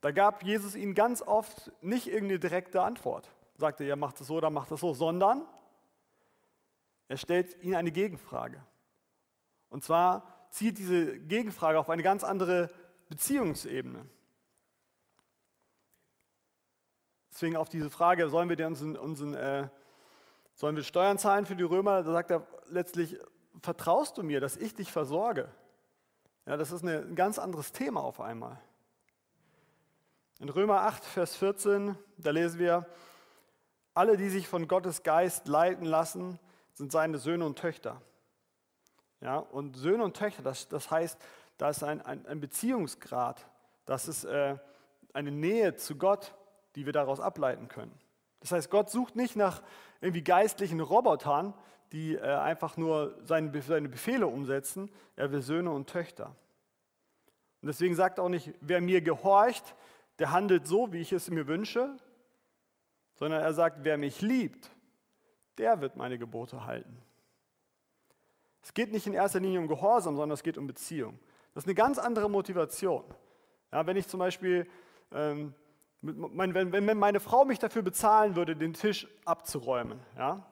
Da 0.00 0.10
gab 0.10 0.42
Jesus 0.42 0.74
ihnen 0.74 0.94
ganz 0.94 1.22
oft 1.22 1.70
nicht 1.80 2.08
irgendeine 2.08 2.40
direkte 2.40 2.82
Antwort. 2.82 3.30
Sagte, 3.56 3.84
ja, 3.84 3.96
macht 3.96 4.20
es 4.20 4.26
so 4.26 4.36
oder 4.36 4.50
macht 4.50 4.70
es 4.72 4.80
so, 4.80 4.94
sondern 4.94 5.46
er 7.08 7.16
stellt 7.16 7.62
ihnen 7.62 7.76
eine 7.76 7.92
Gegenfrage. 7.92 8.60
Und 9.70 9.84
zwar 9.84 10.46
zielt 10.50 10.78
diese 10.78 11.18
Gegenfrage 11.20 11.78
auf 11.78 11.88
eine 11.88 12.02
ganz 12.02 12.24
andere 12.24 12.70
Beziehungsebene. 13.08 14.06
Deswegen 17.36 17.58
auf 17.58 17.68
diese 17.68 17.90
Frage, 17.90 18.30
sollen 18.30 18.48
wir, 18.48 18.66
unseren, 18.66 18.96
unseren, 18.96 19.34
äh, 19.34 19.68
sollen 20.54 20.74
wir 20.74 20.82
Steuern 20.82 21.18
zahlen 21.18 21.44
für 21.44 21.54
die 21.54 21.64
Römer? 21.64 22.02
Da 22.02 22.10
sagt 22.10 22.30
er 22.30 22.46
letztlich, 22.70 23.18
vertraust 23.60 24.16
du 24.16 24.22
mir, 24.22 24.40
dass 24.40 24.56
ich 24.56 24.74
dich 24.74 24.90
versorge? 24.90 25.50
Ja, 26.46 26.56
das 26.56 26.72
ist 26.72 26.82
ein 26.82 27.14
ganz 27.14 27.38
anderes 27.38 27.72
Thema 27.72 28.02
auf 28.02 28.22
einmal. 28.22 28.58
In 30.38 30.48
Römer 30.48 30.80
8, 30.80 31.04
Vers 31.04 31.36
14, 31.36 31.94
da 32.16 32.30
lesen 32.30 32.58
wir, 32.58 32.86
alle, 33.92 34.16
die 34.16 34.30
sich 34.30 34.48
von 34.48 34.66
Gottes 34.66 35.02
Geist 35.02 35.46
leiten 35.46 35.84
lassen, 35.84 36.38
sind 36.72 36.90
seine 36.90 37.18
Söhne 37.18 37.44
und 37.44 37.58
Töchter. 37.58 38.00
Ja, 39.20 39.40
und 39.40 39.76
Söhne 39.76 40.04
und 40.04 40.16
Töchter, 40.16 40.42
das, 40.42 40.68
das 40.68 40.90
heißt, 40.90 41.20
da 41.58 41.68
ist 41.68 41.84
ein, 41.84 42.00
ein, 42.00 42.24
ein 42.24 42.40
Beziehungsgrad, 42.40 43.46
das 43.84 44.08
ist 44.08 44.24
äh, 44.24 44.56
eine 45.12 45.30
Nähe 45.30 45.76
zu 45.76 45.96
Gott, 45.96 46.34
die 46.76 46.86
wir 46.86 46.92
daraus 46.92 47.18
ableiten 47.18 47.68
können. 47.68 47.92
Das 48.40 48.52
heißt, 48.52 48.70
Gott 48.70 48.90
sucht 48.90 49.16
nicht 49.16 49.34
nach 49.34 49.62
irgendwie 50.00 50.22
geistlichen 50.22 50.80
Robotern, 50.80 51.54
die 51.92 52.14
äh, 52.14 52.20
einfach 52.20 52.76
nur 52.76 53.18
seine, 53.24 53.62
seine 53.62 53.88
Befehle 53.88 54.26
umsetzen. 54.26 54.90
Er 55.16 55.32
will 55.32 55.42
Söhne 55.42 55.70
und 55.70 55.88
Töchter. 55.88 56.36
Und 57.62 57.68
deswegen 57.68 57.94
sagt 57.94 58.20
auch 58.20 58.28
nicht, 58.28 58.52
wer 58.60 58.80
mir 58.80 59.00
gehorcht, 59.00 59.74
der 60.18 60.30
handelt 60.30 60.66
so, 60.66 60.92
wie 60.92 61.00
ich 61.00 61.12
es 61.12 61.30
mir 61.30 61.46
wünsche, 61.46 61.96
sondern 63.14 63.40
er 63.42 63.54
sagt, 63.54 63.78
wer 63.82 63.96
mich 63.96 64.20
liebt, 64.20 64.70
der 65.58 65.80
wird 65.80 65.96
meine 65.96 66.18
Gebote 66.18 66.66
halten. 66.66 67.02
Es 68.62 68.74
geht 68.74 68.92
nicht 68.92 69.06
in 69.06 69.14
erster 69.14 69.40
Linie 69.40 69.60
um 69.60 69.68
Gehorsam, 69.68 70.16
sondern 70.16 70.34
es 70.34 70.42
geht 70.42 70.58
um 70.58 70.66
Beziehung. 70.66 71.18
Das 71.54 71.64
ist 71.64 71.68
eine 71.68 71.74
ganz 71.74 71.98
andere 71.98 72.28
Motivation. 72.28 73.04
Ja, 73.72 73.86
wenn 73.86 73.96
ich 73.96 74.08
zum 74.08 74.20
Beispiel 74.20 74.68
ähm, 75.12 75.54
wenn, 76.06 76.98
meine 76.98 77.20
Frau 77.20 77.44
mich 77.44 77.58
dafür 77.58 77.82
bezahlen 77.82 78.36
würde, 78.36 78.56
den 78.56 78.74
Tisch 78.74 79.08
abzuräumen, 79.24 80.00
ja, 80.16 80.44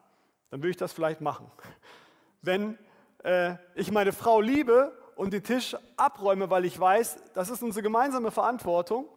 dann 0.50 0.60
würde 0.60 0.70
ich 0.70 0.76
das 0.76 0.92
vielleicht 0.92 1.20
machen. 1.20 1.50
Wenn 2.42 2.78
äh, 3.22 3.54
ich 3.74 3.90
meine 3.90 4.12
Frau 4.12 4.40
liebe 4.40 4.92
und 5.16 5.32
den 5.32 5.42
Tisch 5.42 5.76
abräume, 5.96 6.50
weil 6.50 6.64
ich 6.64 6.78
weiß, 6.78 7.32
das 7.32 7.50
ist 7.50 7.62
unsere 7.62 7.82
gemeinsame 7.82 8.30
Verantwortung, 8.30 9.08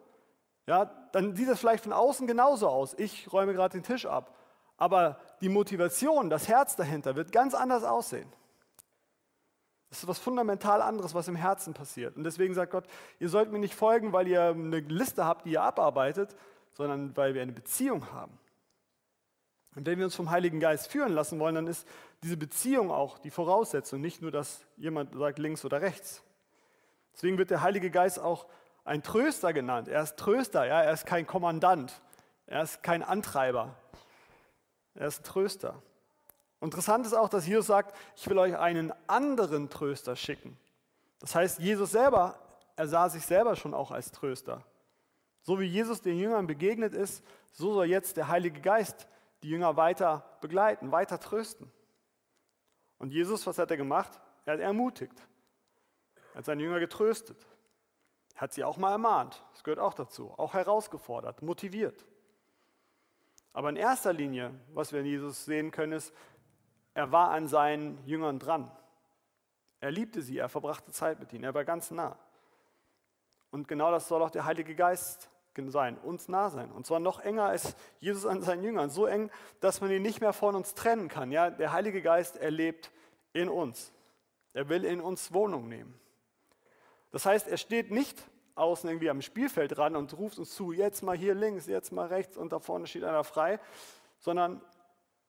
ja, 0.66 0.86
dann 1.12 1.36
sieht 1.36 1.50
das 1.50 1.60
vielleicht 1.60 1.84
von 1.84 1.94
außen 1.94 2.28
genauso 2.28 2.68
aus. 2.68 2.94
Ich 2.98 3.32
räume 3.32 3.54
gerade 3.54 3.78
den 3.78 3.84
Tisch 3.84 4.06
ab. 4.06 4.36
Aber 4.78 5.20
die 5.42 5.50
Motivation, 5.50 6.30
das 6.30 6.48
Herz 6.48 6.76
dahinter 6.76 7.16
wird 7.16 7.32
ganz 7.32 7.54
anders 7.54 7.84
aussehen. 7.84 8.32
Das 9.90 10.00
ist 10.00 10.08
was 10.08 10.20
fundamental 10.20 10.82
anderes, 10.82 11.14
was 11.14 11.28
im 11.28 11.36
Herzen 11.36 11.74
passiert. 11.74 12.18
Und 12.18 12.24
deswegen 12.24 12.54
sagt 12.54 12.72
Gott, 12.72 12.86
ihr 13.20 13.30
sollt 13.30 13.52
mir 13.52 13.60
nicht 13.60 13.76
folgen, 13.76 14.12
weil 14.12 14.28
ihr 14.28 14.50
eine 14.50 14.80
Liste 14.80 15.26
habt, 15.26 15.46
die 15.46 15.52
ihr 15.52 15.62
abarbeitet, 15.62 16.36
sondern 16.74 17.16
weil 17.16 17.34
wir 17.34 17.42
eine 17.42 17.54
Beziehung 17.54 18.12
haben. 18.12 18.38
Und 19.76 19.86
wenn 19.86 19.98
wir 19.98 20.06
uns 20.06 20.16
vom 20.16 20.30
Heiligen 20.30 20.60
Geist 20.60 20.88
führen 20.88 21.14
lassen 21.14 21.40
wollen, 21.40 21.56
dann 21.56 21.68
ist 21.68 21.88
diese 22.24 22.36
Beziehung 22.36 22.92
auch 22.92 23.20
die 23.20 23.30
Voraussetzung, 23.30 24.02
nicht 24.02 24.22
nur, 24.22 24.32
dass 24.32 24.66
jemand 24.76 25.16
sagt 25.16 25.40
links 25.40 25.64
oder 25.64 25.82
rechts. 25.82 26.24
Deswegen 27.14 27.38
wird 27.38 27.52
der 27.52 27.62
Heilige 27.62 27.92
Geist 27.92 28.20
auch 28.20 28.48
ein 28.84 29.04
Tröster 29.04 29.54
genannt. 29.54 29.88
Er 29.88 30.02
ist 30.02 30.18
Tröster, 30.18 30.66
ja? 30.66 30.82
er 30.82 30.94
ist 30.94 31.06
kein 31.06 31.28
Kommandant, 31.28 32.02
er 32.48 32.64
ist 32.64 32.84
kein 32.84 33.04
Antreiber, 33.04 33.76
er 34.96 35.08
ist 35.08 35.26
Tröster. 35.26 35.82
Interessant 36.62 37.06
ist 37.06 37.14
auch, 37.14 37.30
dass 37.30 37.46
Jesus 37.46 37.68
sagt, 37.68 37.96
ich 38.16 38.28
will 38.28 38.38
euch 38.40 38.58
einen 38.58 38.92
anderen 39.08 39.70
Tröster 39.70 40.16
schicken. 40.16 40.58
Das 41.20 41.36
heißt, 41.36 41.60
Jesus 41.60 41.92
selber, 41.92 42.40
er 42.76 42.88
sah 42.88 43.10
sich 43.10 43.26
selber 43.26 43.56
schon 43.56 43.74
auch 43.74 43.92
als 43.92 44.12
Tröster. 44.12 44.64
So 45.42 45.60
wie 45.60 45.66
Jesus 45.66 46.02
den 46.02 46.18
Jüngern 46.18 46.48
begegnet 46.48 46.94
ist, 46.94 47.24
so 47.54 47.74
soll 47.74 47.86
jetzt 47.86 48.18
der 48.18 48.28
Heilige 48.28 48.60
Geist 48.62 49.08
die 49.44 49.50
Jünger 49.50 49.78
weiter 49.78 50.26
begleiten, 50.42 50.92
weiter 50.92 51.20
trösten. 51.20 51.72
Und 52.98 53.12
Jesus, 53.12 53.46
was 53.46 53.58
hat 53.58 53.72
er 53.72 53.78
gemacht? 53.78 54.20
Er 54.46 54.54
hat 54.54 54.60
ermutigt. 54.60 55.16
Er 56.34 56.40
hat 56.40 56.46
seine 56.46 56.64
Jünger 56.64 56.80
getröstet. 56.80 57.38
Er 58.36 58.42
hat 58.42 58.54
sie 58.54 58.64
auch 58.64 58.78
mal 58.78 58.92
ermahnt. 58.92 59.44
Das 59.54 59.64
gehört 59.64 59.80
auch 59.80 59.94
dazu. 59.94 60.34
Auch 60.38 60.54
herausgefordert, 60.54 61.42
motiviert. 61.42 62.06
Aber 63.54 63.70
in 63.70 63.76
erster 63.76 64.14
Linie, 64.14 64.54
was 64.74 64.92
wir 64.92 65.00
in 65.00 65.08
Jesus 65.08 65.46
sehen 65.46 65.72
können, 65.72 65.94
ist, 65.94 66.14
er 66.98 67.12
war 67.12 67.30
an 67.30 67.48
seinen 67.48 68.04
Jüngern 68.08 68.40
dran. 68.40 68.72
Er 69.80 69.92
liebte 69.92 70.24
sie, 70.24 70.40
er 70.40 70.50
verbrachte 70.50 70.92
Zeit 70.92 71.20
mit 71.20 71.32
ihnen, 71.32 71.44
er 71.44 71.54
war 71.54 71.64
ganz 71.64 71.92
nah. 71.92 72.18
Und 73.52 73.68
genau 73.68 73.92
das 73.92 74.08
soll 74.08 74.24
auch 74.24 74.32
der 74.32 74.46
Heilige 74.46 74.74
Geist 74.74 75.30
sein, 75.68 75.96
uns 76.00 76.28
nah 76.28 76.50
sein. 76.50 76.72
Und 76.72 76.88
zwar 76.88 77.00
noch 77.00 77.20
enger 77.20 77.46
als 77.46 77.76
Jesus 78.00 78.26
an 78.26 78.42
seinen 78.42 78.64
Jüngern. 78.64 78.90
So 78.90 79.06
eng, 79.06 79.30
dass 79.60 79.80
man 79.80 79.92
ihn 79.92 80.02
nicht 80.02 80.22
mehr 80.22 80.34
von 80.34 80.56
uns 80.56 80.74
trennen 80.74 81.08
kann. 81.08 81.32
Ja, 81.32 81.52
der 81.52 81.72
Heilige 81.72 82.02
Geist, 82.02 82.38
er 82.38 82.50
lebt 82.50 82.92
in 83.32 83.48
uns. 83.48 83.94
Er 84.54 84.68
will 84.68 84.84
in 84.84 85.00
uns 85.00 85.32
Wohnung 85.34 85.68
nehmen. 85.68 86.00
Das 87.12 87.28
heißt, 87.28 87.48
er 87.48 87.58
steht 87.58 87.92
nicht 87.92 88.24
außen 88.56 88.90
irgendwie 88.90 89.12
am 89.12 89.22
Spielfeld 89.22 89.78
ran 89.78 89.96
und 89.96 90.18
ruft 90.18 90.40
uns 90.40 90.56
zu, 90.56 90.72
jetzt 90.72 91.04
mal 91.04 91.16
hier 91.16 91.36
links, 91.36 91.68
jetzt 91.68 91.92
mal 91.92 92.08
rechts 92.08 92.38
und 92.38 92.52
da 92.52 92.60
vorne 92.60 92.88
steht 92.88 93.04
einer 93.04 93.24
frei, 93.24 93.60
sondern 94.18 94.62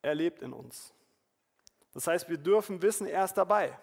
er 0.01 0.15
lebt 0.15 0.41
in 0.41 0.55
uns. 0.55 0.95
Das 1.93 2.07
heißt, 2.07 2.29
wir 2.29 2.39
dürfen 2.39 2.83
wissen, 2.83 3.07
er 3.07 3.25
ist 3.25 3.35
dabei. 3.35 3.79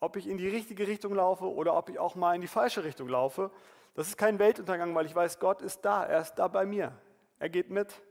Ob 0.00 0.16
ich 0.16 0.26
in 0.26 0.36
die 0.36 0.48
richtige 0.48 0.86
Richtung 0.86 1.14
laufe 1.14 1.44
oder 1.44 1.76
ob 1.76 1.88
ich 1.88 1.98
auch 1.98 2.14
mal 2.14 2.34
in 2.34 2.40
die 2.40 2.48
falsche 2.48 2.84
Richtung 2.84 3.08
laufe, 3.08 3.50
das 3.94 4.08
ist 4.08 4.18
kein 4.18 4.38
Weltuntergang, 4.38 4.94
weil 4.94 5.06
ich 5.06 5.14
weiß, 5.14 5.38
Gott 5.38 5.62
ist 5.62 5.80
da, 5.80 6.04
er 6.04 6.20
ist 6.20 6.34
da 6.34 6.48
bei 6.48 6.66
mir. 6.66 6.92
Er 7.38 7.48
geht 7.48 7.70
mit 7.70 8.02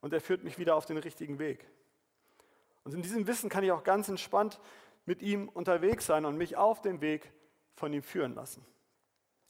und 0.00 0.12
er 0.12 0.20
führt 0.20 0.44
mich 0.44 0.58
wieder 0.58 0.76
auf 0.76 0.86
den 0.86 0.98
richtigen 0.98 1.38
Weg. 1.38 1.66
Und 2.84 2.94
in 2.94 3.02
diesem 3.02 3.26
Wissen 3.26 3.48
kann 3.48 3.64
ich 3.64 3.72
auch 3.72 3.84
ganz 3.84 4.08
entspannt 4.08 4.60
mit 5.06 5.22
ihm 5.22 5.48
unterwegs 5.48 6.06
sein 6.06 6.24
und 6.24 6.36
mich 6.36 6.56
auf 6.56 6.82
dem 6.82 7.00
Weg 7.00 7.32
von 7.74 7.92
ihm 7.92 8.02
führen 8.02 8.34
lassen. 8.34 8.64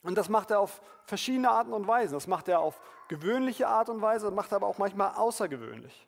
Und 0.03 0.17
das 0.17 0.29
macht 0.29 0.51
er 0.51 0.61
auf 0.61 0.81
verschiedene 1.05 1.51
Arten 1.51 1.73
und 1.73 1.87
Weisen. 1.87 2.15
Das 2.15 2.27
macht 2.27 2.49
er 2.49 2.61
auf 2.61 2.81
gewöhnliche 3.09 3.69
Art 3.69 3.89
und 3.89 4.01
Weise, 4.01 4.31
macht 4.31 4.53
er 4.53 4.57
aber 4.57 4.67
auch 4.67 4.79
manchmal 4.79 5.15
außergewöhnlich. 5.15 6.07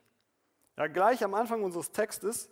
Ja, 0.77 0.87
gleich 0.87 1.23
am 1.23 1.33
Anfang 1.33 1.63
unseres 1.63 1.91
Textes 1.91 2.49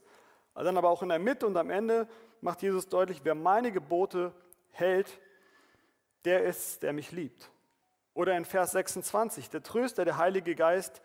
dann 0.54 0.78
aber 0.78 0.90
auch 0.90 1.02
in 1.02 1.10
der 1.10 1.20
Mitte 1.20 1.48
und 1.48 1.58
am 1.58 1.70
Ende 1.70 2.08
macht 2.42 2.62
Jesus 2.62 2.88
deutlich, 2.90 3.22
wer 3.24 3.36
meine 3.36 3.72
Gebote 3.72 4.34
hält, 4.72 5.20
der 6.26 6.44
ist, 6.44 6.84
der 6.84 6.94
mich 6.94 7.12
liebt. 7.12 7.52
Oder 8.14 8.36
in 8.36 8.46
Vers 8.46 8.72
26, 8.72 9.50
der 9.50 9.64
Tröster, 9.64 10.06
der 10.06 10.18
Heilige 10.18 10.56
Geist, 10.56 11.02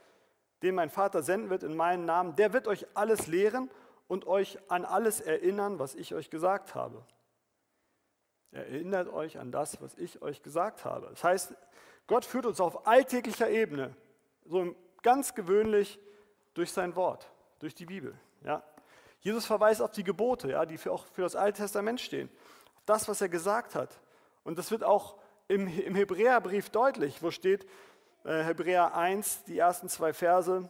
den 0.63 0.75
mein 0.75 0.91
Vater 0.91 1.23
senden 1.23 1.51
wird 1.51 1.63
in 1.63 1.77
meinen 1.77 2.05
Namen, 2.05 2.35
der 2.37 2.53
wird 2.53 2.67
euch 2.67 2.87
alles 2.95 3.27
lehren 3.27 3.71
und 4.09 4.27
euch 4.27 4.59
an 4.69 4.85
alles 4.85 5.21
erinnern, 5.21 5.79
was 5.79 5.95
ich 5.95 6.15
euch 6.15 6.31
gesagt 6.31 6.75
habe. 6.75 7.05
Erinnert 8.53 9.09
euch 9.09 9.39
an 9.39 9.53
das, 9.53 9.81
was 9.83 9.97
ich 9.97 10.23
euch 10.23 10.43
gesagt 10.43 10.85
habe. 10.85 11.09
Das 11.09 11.23
heißt, 11.23 11.55
Gott 12.07 12.25
führt 12.25 12.47
uns 12.47 12.61
auf 12.61 12.87
alltäglicher 12.87 13.51
Ebene, 13.51 13.95
so 14.45 14.75
ganz 15.03 15.35
gewöhnlich 15.35 15.99
durch 16.55 16.73
sein 16.73 16.97
Wort, 16.97 17.31
durch 17.59 17.75
die 17.75 17.87
Bibel. 17.87 18.19
Ja? 18.45 18.63
Jesus 19.21 19.47
verweist 19.47 19.83
auf 19.83 19.91
die 19.91 20.05
Gebote, 20.05 20.51
ja, 20.51 20.67
die 20.67 20.79
für, 20.79 20.93
auch 20.93 21.07
für 21.07 21.23
das 21.23 21.37
Alte 21.37 21.63
Testament 21.63 22.01
stehen, 22.01 22.31
auf 22.77 22.85
das, 22.85 23.09
was 23.09 23.21
er 23.21 23.29
gesagt 23.29 23.75
hat. 23.75 24.01
Und 24.45 24.59
das 24.59 24.71
wird 24.71 24.85
auch 24.85 25.17
im, 25.49 25.67
im 25.67 25.95
Hebräerbrief 25.95 26.71
deutlich, 26.71 27.23
wo 27.23 27.31
steht, 27.31 27.67
äh, 28.25 28.43
Hebräer 28.43 28.95
1, 28.97 29.45
die 29.45 29.59
ersten 29.59 29.89
zwei 29.89 30.13
Verse, 30.13 30.69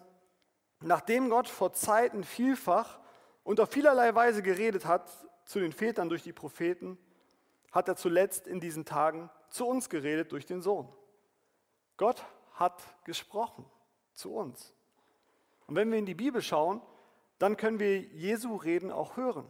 nachdem 0.80 1.30
Gott 1.30 1.48
vor 1.48 1.72
Zeiten 1.72 2.24
vielfach 2.24 2.98
und 3.44 3.60
auf 3.60 3.70
vielerlei 3.70 4.14
Weise 4.14 4.42
geredet 4.42 4.86
hat 4.86 5.10
zu 5.44 5.60
den 5.60 5.72
Vätern 5.72 6.08
durch 6.08 6.22
die 6.22 6.32
Propheten, 6.32 6.98
hat 7.72 7.88
er 7.88 7.96
zuletzt 7.96 8.46
in 8.46 8.60
diesen 8.60 8.84
Tagen 8.84 9.30
zu 9.48 9.66
uns 9.66 9.88
geredet 9.88 10.32
durch 10.32 10.46
den 10.46 10.62
Sohn. 10.62 10.92
Gott 11.96 12.24
hat 12.54 12.82
gesprochen 13.04 13.64
zu 14.12 14.34
uns. 14.34 14.74
Und 15.66 15.76
wenn 15.76 15.90
wir 15.90 15.98
in 15.98 16.06
die 16.06 16.14
Bibel 16.14 16.42
schauen, 16.42 16.80
dann 17.38 17.56
können 17.56 17.78
wir 17.78 18.00
Jesu 18.00 18.56
Reden 18.56 18.90
auch 18.90 19.16
hören. 19.16 19.46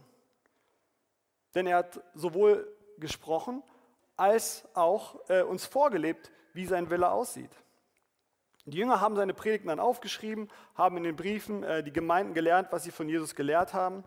Denn 1.55 1.67
er 1.67 1.77
hat 1.77 2.01
sowohl 2.13 2.67
gesprochen 2.97 3.63
als 4.15 4.67
auch 4.73 5.29
äh, 5.29 5.43
uns 5.43 5.65
vorgelebt, 5.65 6.31
wie 6.53 6.65
sein 6.65 6.89
Wille 6.89 7.11
aussieht. 7.11 7.51
Die 8.65 8.77
Jünger 8.77 8.99
haben 8.99 9.15
seine 9.15 9.33
Predigten 9.33 9.69
dann 9.69 9.79
aufgeschrieben, 9.79 10.49
haben 10.75 10.97
in 10.97 11.03
den 11.03 11.15
Briefen 11.15 11.63
äh, 11.63 11.83
die 11.83 11.93
Gemeinden 11.93 12.33
gelernt, 12.33 12.69
was 12.71 12.83
sie 12.83 12.91
von 12.91 13.07
Jesus 13.07 13.35
gelehrt 13.35 13.73
haben. 13.73 14.03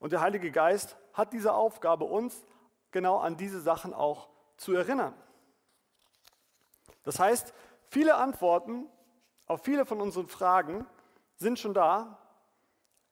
Und 0.00 0.12
der 0.12 0.20
Heilige 0.20 0.50
Geist 0.50 0.96
hat 1.12 1.32
diese 1.32 1.54
Aufgabe, 1.54 2.04
uns 2.04 2.44
genau 2.90 3.18
an 3.18 3.36
diese 3.36 3.60
Sachen 3.60 3.94
auch 3.94 4.28
zu 4.56 4.74
erinnern. 4.74 5.14
Das 7.04 7.18
heißt, 7.18 7.54
viele 7.88 8.16
Antworten 8.16 8.88
auf 9.46 9.62
viele 9.62 9.84
von 9.84 10.00
unseren 10.00 10.26
Fragen 10.26 10.86
sind 11.36 11.58
schon 11.58 11.74
da, 11.74 12.18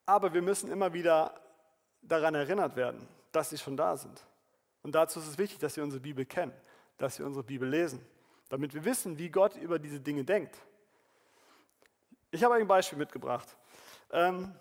aber 0.07 0.33
wir 0.35 0.43
müssen 0.43 0.71
immer 0.71 0.93
wieder 0.93 1.41
daran 2.03 2.35
erinnert 2.35 2.77
werden, 2.77 3.07
dass 3.31 3.51
sie 3.51 3.59
schon 3.59 3.77
da 3.77 3.97
sind. 3.97 4.25
Und 4.83 4.95
dazu 4.95 5.21
ist 5.21 5.29
es 5.29 5.39
wichtig, 5.39 5.59
dass 5.59 5.77
wir 5.77 5.85
unsere 5.85 6.01
Bibel 6.01 6.25
kennen, 6.25 6.53
dass 6.99 7.19
wir 7.19 7.27
unsere 7.27 7.45
Bibel 7.45 7.69
lesen, 7.69 8.05
damit 8.49 8.75
wir 8.75 8.85
wissen, 8.85 9.19
wie 9.19 9.31
Gott 9.31 9.57
über 9.57 9.79
diese 9.79 10.01
Dinge 10.01 10.25
denkt. 10.25 10.57
Ich 12.31 12.43
habe 12.43 12.55
ein 12.55 12.67
Beispiel 12.67 12.99
mitgebracht. 12.99 13.57
Ähm, 14.11 14.55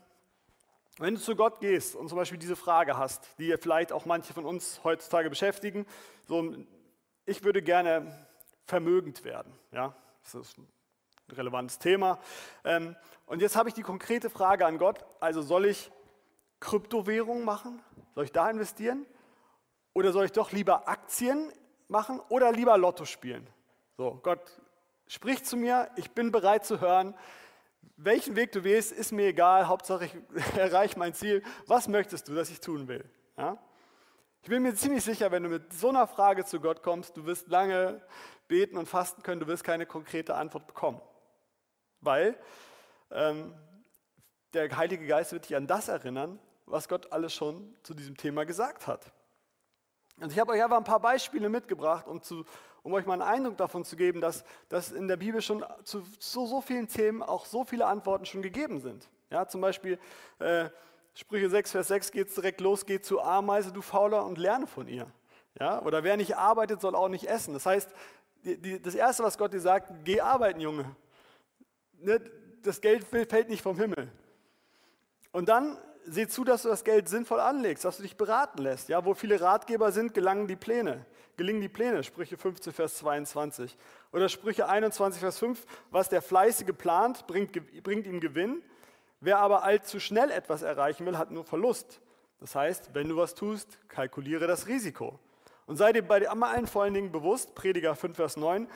wenn 0.98 1.16
du 1.16 1.22
zu 1.22 1.36
Gott 1.36 1.60
gehst 1.60 1.96
und 1.96 2.10
zum 2.10 2.18
Beispiel 2.18 2.38
diese 2.38 2.56
Frage 2.56 2.98
hast, 2.98 3.28
die 3.40 3.56
vielleicht 3.58 3.92
auch 3.92 4.06
manche 4.06 4.34
von 4.34 4.46
uns 4.46 4.82
heutzutage 4.84 5.30
beschäftigen, 5.30 5.86
so, 6.28 6.54
ich 7.26 7.44
würde 7.44 7.62
gerne 7.62 8.28
vermögend 8.66 9.24
werden. 9.24 9.52
Ja? 9.72 9.96
Das 10.24 10.36
ist 10.36 10.58
relevantes 11.38 11.80
Thema. 11.80 12.20
Ähm, 12.64 12.96
und 13.26 13.42
jetzt 13.42 13.56
habe 13.56 13.70
ich 13.70 13.76
die 13.76 13.82
konkrete 13.82 14.30
Frage 14.30 14.66
an 14.66 14.78
Gott, 14.78 15.06
also 15.20 15.42
soll 15.42 15.66
ich 15.66 15.92
Kryptowährungen 16.60 17.44
machen? 17.44 17.82
Soll 18.16 18.26
ich 18.26 18.32
da 18.32 18.50
investieren? 18.50 19.06
Oder 19.94 20.12
soll 20.12 20.26
ich 20.26 20.32
doch 20.32 20.52
lieber 20.52 20.88
Aktien 20.88 21.52
machen 21.88 22.20
oder 22.30 22.52
lieber 22.52 22.78
Lotto 22.78 23.06
spielen? 23.06 23.48
So, 23.98 24.20
Gott 24.24 24.62
spricht 25.08 25.46
zu 25.46 25.58
mir, 25.58 25.90
ich 25.96 26.12
bin 26.12 26.32
bereit 26.32 26.66
zu 26.66 26.80
hören. 26.80 27.14
Welchen 27.98 28.36
Weg 28.36 28.52
du 28.52 28.64
wählst, 28.64 28.92
ist 28.92 29.12
mir 29.12 29.28
egal. 29.28 29.68
Hauptsache, 29.68 30.06
ich 30.06 30.18
erreiche 30.58 30.98
mein 30.98 31.14
Ziel. 31.14 31.44
Was 31.68 31.88
möchtest 31.88 32.28
du, 32.28 32.34
dass 32.34 32.50
ich 32.50 32.60
tun 32.62 32.88
will? 32.88 33.04
Ja? 33.38 33.58
Ich 34.44 34.50
bin 34.50 34.64
mir 34.64 34.74
ziemlich 34.74 35.04
sicher, 35.04 35.32
wenn 35.32 35.44
du 35.44 35.50
mit 35.50 35.72
so 35.72 35.90
einer 35.90 36.08
Frage 36.08 36.46
zu 36.46 36.60
Gott 36.60 36.82
kommst, 36.82 37.16
du 37.16 37.26
wirst 37.26 37.50
lange 37.50 38.02
beten 38.48 38.78
und 38.78 38.88
fasten 38.88 39.22
können, 39.22 39.40
du 39.40 39.48
wirst 39.48 39.64
keine 39.64 39.86
konkrete 39.86 40.36
Antwort 40.36 40.66
bekommen. 40.66 41.00
Weil 42.02 42.38
ähm, 43.12 43.54
der 44.54 44.76
Heilige 44.76 45.08
Geist 45.08 45.32
wird 45.32 45.46
dich 45.50 45.56
an 45.56 45.68
das 45.68 45.88
erinnern, 45.88 46.40
was 46.66 46.90
Gott 46.90 47.12
alles 47.12 47.34
schon 47.34 47.76
zu 47.84 47.94
diesem 47.94 48.18
Thema 48.18 48.46
gesagt 48.46 48.88
hat. 48.88 49.12
Und 50.20 50.32
ich 50.32 50.40
habe 50.40 50.52
euch 50.52 50.64
einfach 50.64 50.78
ein 50.78 50.84
paar 50.84 51.00
Beispiele 51.00 51.50
mitgebracht, 51.50 52.08
um, 52.08 52.22
zu, 52.22 52.46
um 52.84 52.94
euch 52.94 53.06
mal 53.06 53.14
einen 53.14 53.22
Eindruck 53.24 53.58
davon 53.58 53.84
zu 53.84 53.96
geben, 53.96 54.22
dass, 54.22 54.44
dass 54.70 54.92
in 54.92 55.08
der 55.08 55.18
Bibel 55.18 55.42
schon 55.42 55.66
zu 55.84 56.04
so, 56.20 56.46
so 56.46 56.62
vielen 56.62 56.88
Themen 56.88 57.24
auch 57.24 57.46
so 57.46 57.64
viele 57.64 57.86
Antworten 57.88 58.26
schon 58.26 58.42
gegeben 58.42 58.80
sind. 58.80 59.10
Ja, 59.30 59.48
zum 59.48 59.62
Beispiel 59.62 59.98
äh, 60.40 60.70
Sprüche 61.14 61.50
6, 61.50 61.72
Vers 61.72 61.88
6 61.88 62.12
geht 62.12 62.28
es 62.28 62.36
direkt 62.36 62.62
los, 62.62 62.86
geh 62.86 63.02
zu 63.02 63.22
Ameise, 63.22 63.72
du 63.72 63.82
Fauler, 63.82 64.26
und 64.26 64.38
lerne 64.38 64.68
von 64.68 64.88
ihr. 64.88 65.08
Ja, 65.60 65.82
oder 65.82 66.04
wer 66.04 66.18
nicht 66.18 66.38
arbeitet, 66.38 66.82
soll 66.82 66.96
auch 66.96 67.10
nicht 67.10 67.28
essen. 67.28 67.54
Das 67.54 67.66
heißt, 67.66 67.90
die, 68.44 68.58
die, 68.58 68.82
das 68.82 68.96
Erste, 68.96 69.24
was 69.24 69.38
Gott 69.38 69.54
dir 69.54 69.60
sagt, 69.60 69.92
geh 70.06 70.22
arbeiten, 70.22 70.62
Junge. 70.62 70.96
Ne, 72.02 72.20
das 72.64 72.82
Geld 72.82 73.04
fällt 73.04 73.50
nicht 73.50 73.62
vom 73.62 73.78
Himmel. 73.78 74.10
Und 75.32 75.50
dann 75.50 75.78
seh 76.06 76.28
zu, 76.28 76.44
dass 76.44 76.64
du 76.64 76.70
das 76.70 76.84
Geld 76.84 77.08
sinnvoll 77.10 77.40
anlegst, 77.40 77.86
dass 77.86 77.98
du 77.98 78.04
dich 78.04 78.18
beraten 78.18 78.62
lässt. 78.62 78.90
Ja, 78.90 79.06
wo 79.06 79.14
viele 79.14 79.40
Ratgeber 79.40 79.92
sind, 79.92 80.14
gelangen 80.14 80.48
die 80.48 80.56
Pläne. 80.56 81.06
Gelingen 81.38 81.62
die 81.62 81.70
Pläne, 81.70 82.04
Sprüche 82.04 82.38
15, 82.38 82.74
Vers 82.74 82.98
22. 82.98 83.78
Oder 84.12 84.30
Sprüche 84.30 84.68
21, 84.68 85.20
Vers 85.20 85.38
5, 85.40 85.66
was 85.90 86.10
der 86.10 86.22
Fleißige 86.22 86.74
plant, 86.78 87.28
bringt, 87.28 87.84
bringt 87.84 88.06
ihm 88.06 88.20
Gewinn. 88.20 88.62
Wer 89.20 89.38
aber 89.38 89.64
allzu 89.64 90.00
schnell 90.00 90.32
etwas 90.32 90.64
erreichen 90.64 91.06
will, 91.06 91.18
hat 91.18 91.32
nur 91.32 91.46
Verlust. 91.46 92.02
Das 92.40 92.56
heißt, 92.56 92.90
wenn 92.94 93.08
du 93.08 93.18
was 93.18 93.36
tust, 93.36 93.78
kalkuliere 93.88 94.48
das 94.48 94.68
Risiko. 94.68 95.20
Und 95.68 95.78
sei 95.78 95.94
dir 95.94 96.02
bei 96.02 96.28
allen 96.28 96.68
vor 96.68 96.84
allen 96.84 96.96
Dingen 96.96 97.12
bewusst, 97.12 97.54
Prediger 97.54 97.96
5, 97.96 98.16
Vers 98.16 98.38
9, 98.38 98.68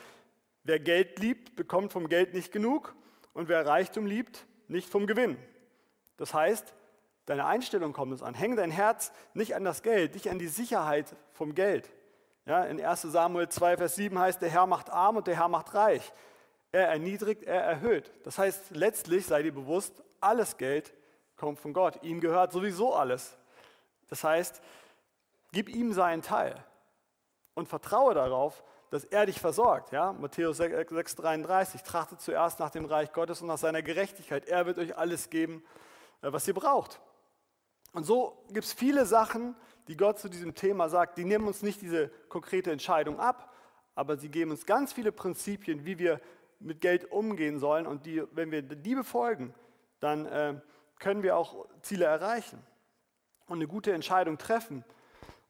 wer 0.64 0.80
Geld 0.80 1.20
liebt, 1.20 1.56
bekommt 1.56 1.92
vom 1.92 2.08
Geld 2.08 2.34
nicht 2.34 2.52
genug 2.52 2.96
und 3.36 3.48
wer 3.48 3.68
Reichtum 3.68 4.08
liebt, 4.08 4.48
nicht 4.68 4.90
vom 4.90 5.06
Gewinn. 5.06 5.38
Das 6.18 6.34
heißt, 6.34 6.74
Deine 7.26 7.46
Einstellung 7.46 7.92
kommt 7.92 8.14
es 8.14 8.22
an. 8.22 8.36
Häng 8.36 8.56
dein 8.56 8.72
Herz 8.72 9.12
nicht 9.34 9.56
an 9.56 9.64
das 9.64 9.82
Geld, 9.82 10.14
nicht 10.14 10.30
an 10.30 10.38
die 10.38 10.48
Sicherheit 10.48 11.16
vom 11.32 11.56
Geld. 11.56 11.90
Ja, 12.46 12.64
in 12.64 12.84
1 12.84 13.02
Samuel 13.02 13.50
2, 13.50 13.78
Vers 13.78 13.96
7 13.96 14.18
heißt, 14.20 14.42
der 14.42 14.50
Herr 14.50 14.68
macht 14.68 14.92
arm 14.92 15.18
und 15.18 15.26
der 15.26 15.36
Herr 15.36 15.48
macht 15.48 15.74
reich. 15.74 16.14
Er 16.72 16.88
erniedrigt, 16.90 17.44
er 17.44 17.62
erhöht. 17.62 18.12
Das 18.24 18.38
heißt, 18.38 18.76
letztlich 18.76 19.26
sei 19.26 19.42
dir 19.42 19.54
bewusst, 19.54 20.04
alles 20.22 20.58
Geld 20.58 20.94
kommt 21.36 21.60
von 21.60 21.74
Gott. 21.74 22.04
Ihm 22.04 22.22
gehört 22.22 22.52
sowieso 22.52 22.94
alles. 22.94 23.36
Das 24.08 24.24
heißt, 24.24 24.62
gib 25.52 25.70
ihm 25.70 25.94
seinen 25.94 26.22
Teil 26.22 26.64
und 27.56 27.68
vertraue 27.68 28.14
darauf, 28.14 28.64
dass 28.90 29.04
er 29.04 29.26
dich 29.26 29.40
versorgt. 29.40 29.92
Ja? 29.92 30.14
Matthäus 30.14 30.58
6, 30.58 31.16
33, 31.16 31.84
trachtet 31.84 32.22
zuerst 32.22 32.60
nach 32.60 32.70
dem 32.70 32.86
Reich 32.86 33.12
Gottes 33.14 33.42
und 33.42 33.48
nach 33.48 33.58
seiner 33.58 33.82
Gerechtigkeit. 33.82 34.48
Er 34.48 34.66
wird 34.66 34.78
euch 34.78 34.98
alles 34.98 35.30
geben, 35.30 35.64
äh, 36.22 36.32
was 36.32 36.48
ihr 36.48 36.54
braucht. 36.54 37.02
Und 37.94 38.06
so 38.06 38.44
gibt 38.50 38.66
es 38.66 38.74
viele 38.74 39.06
Sachen, 39.06 39.56
die 39.88 39.96
Gott 39.96 40.20
zu 40.20 40.30
diesem 40.30 40.56
Thema 40.56 40.90
sagt, 40.90 41.18
die 41.18 41.26
nehmen 41.26 41.48
uns 41.48 41.62
nicht 41.62 41.82
diese 41.82 42.10
konkrete 42.30 42.72
Entscheidung 42.72 43.20
ab, 43.20 43.54
aber 43.94 44.18
sie 44.18 44.30
geben 44.30 44.52
uns 44.52 44.66
ganz 44.66 44.92
viele 44.92 45.12
Prinzipien, 45.12 45.86
wie 45.86 46.00
wir 46.00 46.20
mit 46.60 46.82
Geld 46.82 47.12
umgehen 47.12 47.60
sollen. 47.60 47.88
Und 47.88 48.06
die, 48.06 48.24
wenn 48.32 48.52
wir 48.52 48.62
die 48.62 48.96
befolgen, 48.96 49.54
dann 50.00 50.26
äh, 50.26 50.60
können 51.00 51.24
wir 51.24 51.38
auch 51.38 51.68
Ziele 51.82 52.06
erreichen 52.06 52.62
und 53.48 53.58
eine 53.58 53.68
gute 53.68 53.94
Entscheidung 53.94 54.38
treffen. 54.38 54.84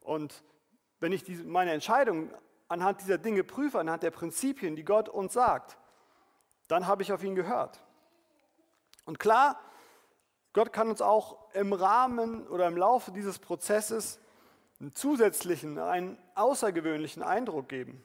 Und 0.02 0.44
wenn 1.00 1.12
ich 1.12 1.24
diese, 1.24 1.44
meine 1.44 1.72
Entscheidung 1.72 2.32
anhand 2.68 3.02
dieser 3.02 3.18
Dinge 3.18 3.44
prüfe, 3.44 3.80
anhand 3.80 4.04
der 4.04 4.12
Prinzipien, 4.12 4.76
die 4.76 4.84
Gott 4.84 5.10
uns 5.10 5.34
sagt, 5.34 5.78
dann 6.68 6.88
habe 6.88 7.04
ich 7.04 7.14
auf 7.14 7.24
ihn 7.24 7.36
gehört. 7.36 7.82
Und 9.06 9.20
klar, 9.20 9.60
Gott 10.54 10.74
kann 10.74 10.90
uns 10.90 11.02
auch 11.02 11.54
im 11.54 11.74
Rahmen 11.74 12.48
oder 12.48 12.68
im 12.68 12.78
Laufe 12.78 13.12
dieses 13.12 13.40
Prozesses 13.40 14.20
einen 14.80 14.94
zusätzlichen, 14.96 15.78
einen 15.78 16.18
außergewöhnlichen 16.34 17.24
Eindruck 17.24 17.70
geben. 17.70 18.04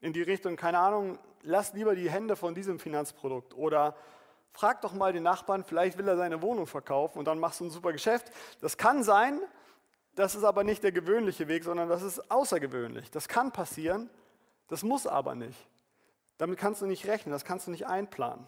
In 0.00 0.12
die 0.12 0.22
Richtung, 0.22 0.56
keine 0.56 0.78
Ahnung, 0.78 1.18
lass 1.42 1.72
lieber 1.72 1.94
die 1.94 2.10
Hände 2.10 2.36
von 2.36 2.54
diesem 2.54 2.78
Finanzprodukt 2.78 3.54
oder 3.54 3.96
frag 4.52 4.80
doch 4.80 4.92
mal 4.92 5.12
den 5.12 5.22
Nachbarn, 5.22 5.64
vielleicht 5.64 5.98
will 5.98 6.08
er 6.08 6.16
seine 6.16 6.42
Wohnung 6.42 6.66
verkaufen 6.66 7.18
und 7.18 7.24
dann 7.24 7.38
machst 7.38 7.60
du 7.60 7.64
ein 7.64 7.70
super 7.70 7.92
Geschäft. 7.92 8.30
Das 8.60 8.76
kann 8.76 9.02
sein, 9.02 9.40
das 10.18 10.34
ist 10.34 10.42
aber 10.42 10.64
nicht 10.64 10.82
der 10.82 10.90
gewöhnliche 10.90 11.46
Weg, 11.46 11.62
sondern 11.62 11.88
das 11.88 12.02
ist 12.02 12.28
außergewöhnlich. 12.28 13.08
Das 13.12 13.28
kann 13.28 13.52
passieren, 13.52 14.10
das 14.66 14.82
muss 14.82 15.06
aber 15.06 15.36
nicht. 15.36 15.68
Damit 16.38 16.58
kannst 16.58 16.82
du 16.82 16.86
nicht 16.86 17.06
rechnen, 17.06 17.32
das 17.32 17.44
kannst 17.44 17.68
du 17.68 17.70
nicht 17.70 17.86
einplanen. 17.86 18.44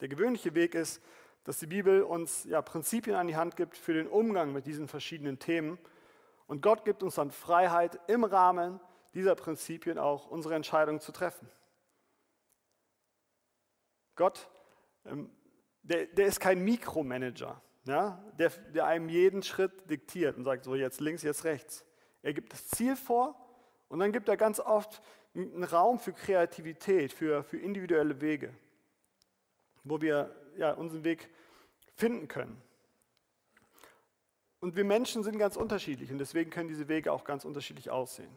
Der 0.00 0.06
gewöhnliche 0.06 0.54
Weg 0.54 0.76
ist, 0.76 1.02
dass 1.42 1.58
die 1.58 1.66
Bibel 1.66 2.02
uns 2.02 2.44
ja, 2.44 2.62
Prinzipien 2.62 3.16
an 3.16 3.26
die 3.26 3.34
Hand 3.34 3.56
gibt 3.56 3.76
für 3.76 3.94
den 3.94 4.06
Umgang 4.06 4.52
mit 4.52 4.66
diesen 4.66 4.86
verschiedenen 4.86 5.40
Themen. 5.40 5.76
Und 6.46 6.62
Gott 6.62 6.84
gibt 6.84 7.02
uns 7.02 7.16
dann 7.16 7.32
Freiheit, 7.32 7.98
im 8.06 8.22
Rahmen 8.22 8.78
dieser 9.12 9.34
Prinzipien 9.34 9.98
auch 9.98 10.28
unsere 10.28 10.54
Entscheidungen 10.54 11.00
zu 11.00 11.10
treffen. 11.10 11.48
Gott, 14.14 14.48
ähm, 15.04 15.30
der, 15.82 16.06
der 16.06 16.26
ist 16.26 16.38
kein 16.38 16.64
Mikromanager, 16.64 17.60
ja, 17.86 18.22
der, 18.38 18.50
der 18.74 18.86
einem 18.86 19.08
jeden 19.08 19.42
Schritt 19.42 19.88
diktiert 19.88 20.36
und 20.36 20.44
sagt, 20.44 20.64
so 20.64 20.74
jetzt 20.74 21.00
links, 21.00 21.22
jetzt 21.22 21.44
rechts. 21.44 21.84
Er 22.22 22.34
gibt 22.34 22.52
das 22.52 22.66
Ziel 22.68 22.96
vor 22.96 23.36
und 23.88 24.00
dann 24.00 24.12
gibt 24.12 24.28
er 24.28 24.36
ganz 24.36 24.58
oft 24.58 25.00
einen 25.34 25.64
Raum 25.64 25.98
für 25.98 26.12
Kreativität, 26.12 27.12
für, 27.12 27.44
für 27.44 27.58
individuelle 27.58 28.20
Wege, 28.20 28.52
wo 29.84 30.00
wir 30.00 30.34
ja, 30.56 30.72
unseren 30.72 31.04
Weg 31.04 31.28
finden 31.94 32.26
können. 32.26 32.60
Und 34.58 34.74
wir 34.74 34.84
Menschen 34.84 35.22
sind 35.22 35.38
ganz 35.38 35.56
unterschiedlich 35.56 36.10
und 36.10 36.18
deswegen 36.18 36.50
können 36.50 36.68
diese 36.68 36.88
Wege 36.88 37.12
auch 37.12 37.24
ganz 37.24 37.44
unterschiedlich 37.44 37.90
aussehen. 37.90 38.34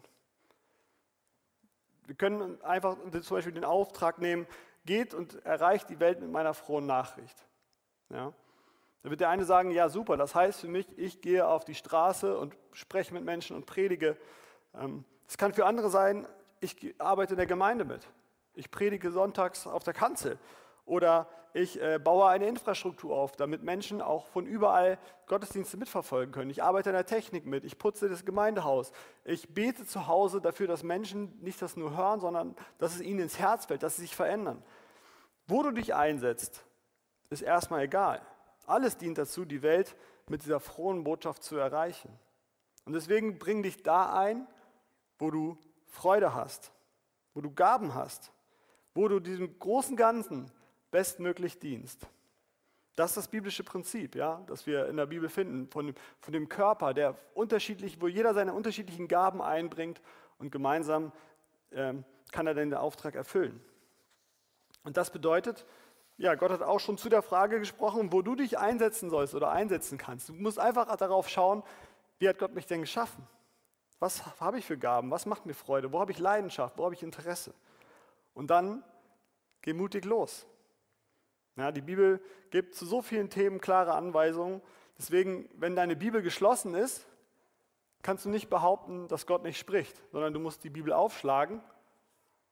Wir 2.06 2.16
können 2.16 2.62
einfach 2.62 2.98
zum 3.22 3.36
Beispiel 3.36 3.54
den 3.54 3.66
Auftrag 3.66 4.20
nehmen, 4.20 4.46
geht 4.86 5.14
und 5.14 5.44
erreicht 5.46 5.90
die 5.90 6.00
Welt 6.00 6.20
mit 6.20 6.32
meiner 6.32 6.54
frohen 6.54 6.86
Nachricht. 6.86 7.46
Ja? 8.10 8.34
Da 9.02 9.10
wird 9.10 9.22
der 9.22 9.30
eine 9.30 9.46
sagen, 9.46 9.72
ja 9.72 9.90
super, 9.90 10.18
das 10.18 10.36
heißt 10.36 10.60
für 10.62 10.68
mich, 10.68 10.86
ich 10.98 11.22
gehe 11.22 11.48
auf 11.48 11.64
die 11.64 11.76
Straße 11.76 12.38
und 12.38 12.56
spreche 12.74 13.14
mit 13.14 13.24
Menschen 13.24 13.56
und 13.56 13.66
predige. 13.66 14.18
Ähm, 14.76 15.06
es 15.28 15.38
kann 15.38 15.54
für 15.54 15.66
andere 15.66 15.90
sein, 15.90 16.28
ich 16.60 16.96
arbeite 16.98 17.34
in 17.34 17.38
der 17.38 17.46
Gemeinde 17.46 17.86
mit. 17.86 18.06
Ich 18.54 18.72
predige 18.72 19.12
sonntags 19.12 19.68
auf 19.68 19.84
der 19.84 19.94
Kanzel. 19.94 20.38
Oder 20.86 21.30
ich 21.54 21.82
äh, 21.82 21.98
baue 21.98 22.28
eine 22.28 22.48
Infrastruktur 22.48 23.16
auf, 23.16 23.36
damit 23.36 23.64
Menschen 23.64 24.02
auch 24.02 24.28
von 24.28 24.46
überall 24.46 25.00
Gottesdienste 25.28 25.78
mitverfolgen 25.78 26.34
können. 26.34 26.50
Ich 26.50 26.62
arbeite 26.62 26.90
in 26.90 26.96
der 26.96 27.06
Technik 27.06 27.46
mit, 27.46 27.64
ich 27.64 27.78
putze 27.78 28.10
das 28.10 28.26
Gemeindehaus. 28.26 28.92
Ich 29.24 29.54
bete 29.54 29.86
zu 29.86 30.08
Hause 30.08 30.42
dafür, 30.42 30.68
dass 30.68 30.84
Menschen 30.84 31.40
nicht 31.42 31.62
das 31.62 31.78
nur 31.78 31.96
hören, 31.96 32.20
sondern 32.20 32.56
dass 32.78 32.96
es 32.96 33.02
ihnen 33.02 33.22
ins 33.22 33.40
Herz 33.40 33.66
fällt, 33.66 33.84
dass 33.84 33.96
sie 33.96 34.04
sich 34.04 34.16
verändern. 34.16 34.64
Wo 35.48 35.64
du 35.64 35.72
dich 35.72 35.96
einsetzt, 35.96 36.64
ist 37.30 37.42
erstmal 37.42 37.84
egal. 37.84 38.22
Alles 38.70 38.98
dient 38.98 39.18
dazu, 39.18 39.46
die 39.46 39.62
Welt 39.62 39.96
mit 40.28 40.44
dieser 40.44 40.60
frohen 40.60 41.04
Botschaft 41.04 41.44
zu 41.44 41.58
erreichen. 41.58 42.10
Und 42.86 42.94
deswegen 42.94 43.40
bring 43.40 43.64
dich 43.64 43.82
da 43.82 44.14
ein, 44.14 44.48
wo 45.18 45.32
du 45.32 45.58
Freude 45.88 46.34
hast, 46.36 46.72
wo 47.34 47.42
du 47.42 47.52
Gaben 47.52 47.96
hast, 47.96 48.32
wo 48.94 49.08
du 49.08 49.20
diesem 49.20 49.58
großen 49.58 49.96
Ganzen 49.96 50.52
bestmöglich 50.92 51.60
dienst. 51.60 52.08
Das 52.96 53.12
ist 53.12 53.18
das 53.18 53.28
biblische 53.30 53.64
Prinzip, 53.64 54.16
ja, 54.16 54.44
das 54.48 54.68
wir 54.68 54.88
in 54.88 54.98
der 54.98 55.06
Bibel 55.06 55.30
finden, 55.30 55.68
von 55.70 55.88
dem, 55.88 55.96
von 56.20 56.34
dem 56.34 56.50
Körper, 56.50 56.94
der 56.94 57.16
unterschiedlich, 57.34 58.02
wo 58.02 58.08
jeder 58.08 58.34
seine 58.34 58.54
unterschiedlichen 58.54 59.08
Gaben 59.08 59.42
einbringt 59.42 60.02
und 60.38 60.52
gemeinsam 60.52 61.12
ähm, 61.72 62.04
kann 62.32 62.46
er 62.46 62.54
den 62.54 62.74
Auftrag 62.74 63.16
erfüllen. 63.16 63.64
Und 64.84 64.98
das 64.98 65.12
bedeutet, 65.12 65.66
ja, 66.20 66.36
Gott 66.36 66.52
hat 66.52 66.62
auch 66.62 66.82
schon 66.82 66.98
zu 66.98 67.08
der 67.08 67.22
Frage 67.22 67.60
gesprochen, 67.60 68.12
wo 68.12 68.22
du 68.22 68.36
dich 68.36 68.60
einsetzen 68.60 69.10
sollst 69.10 69.36
oder 69.36 69.52
einsetzen 69.52 69.98
kannst. 69.98 70.28
Du 70.28 70.34
musst 70.34 70.60
einfach 70.60 70.94
darauf 70.98 71.30
schauen, 71.30 71.64
wie 72.20 72.28
hat 72.28 72.38
Gott 72.38 72.54
mich 72.54 72.68
denn 72.68 72.82
geschaffen? 72.82 73.26
Was 74.00 74.22
habe 74.42 74.60
ich 74.60 74.66
für 74.66 74.78
Gaben? 74.78 75.12
Was 75.12 75.26
macht 75.26 75.46
mir 75.46 75.54
Freude? 75.54 75.94
Wo 75.94 76.00
habe 76.02 76.12
ich 76.12 76.20
Leidenschaft? 76.20 76.78
Wo 76.78 76.84
habe 76.84 76.94
ich 76.94 77.04
Interesse? 77.04 77.54
Und 78.34 78.50
dann 78.50 78.84
geh 79.62 79.72
mutig 79.72 80.04
los. 80.04 80.46
Ja, 81.56 81.72
die 81.72 81.82
Bibel 81.82 82.22
gibt 82.52 82.76
zu 82.76 82.86
so 82.86 83.02
vielen 83.02 83.30
Themen 83.30 83.62
klare 83.62 83.94
Anweisungen. 83.94 84.62
Deswegen, 84.98 85.50
wenn 85.56 85.78
deine 85.78 85.96
Bibel 85.96 86.22
geschlossen 86.22 86.76
ist, 86.76 87.08
kannst 88.02 88.26
du 88.26 88.30
nicht 88.30 88.50
behaupten, 88.50 89.08
dass 89.08 89.26
Gott 89.26 89.44
nicht 89.44 89.58
spricht, 89.58 90.02
sondern 90.12 90.34
du 90.34 90.42
musst 90.42 90.66
die 90.66 90.70
Bibel 90.70 90.92
aufschlagen 90.92 91.62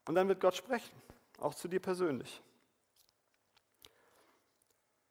und 0.07 0.15
dann 0.15 0.29
wird 0.29 0.39
Gott 0.39 0.55
sprechen, 0.55 0.95
auch 1.39 1.53
zu 1.53 1.67
dir 1.67 1.81
persönlich. 1.81 2.41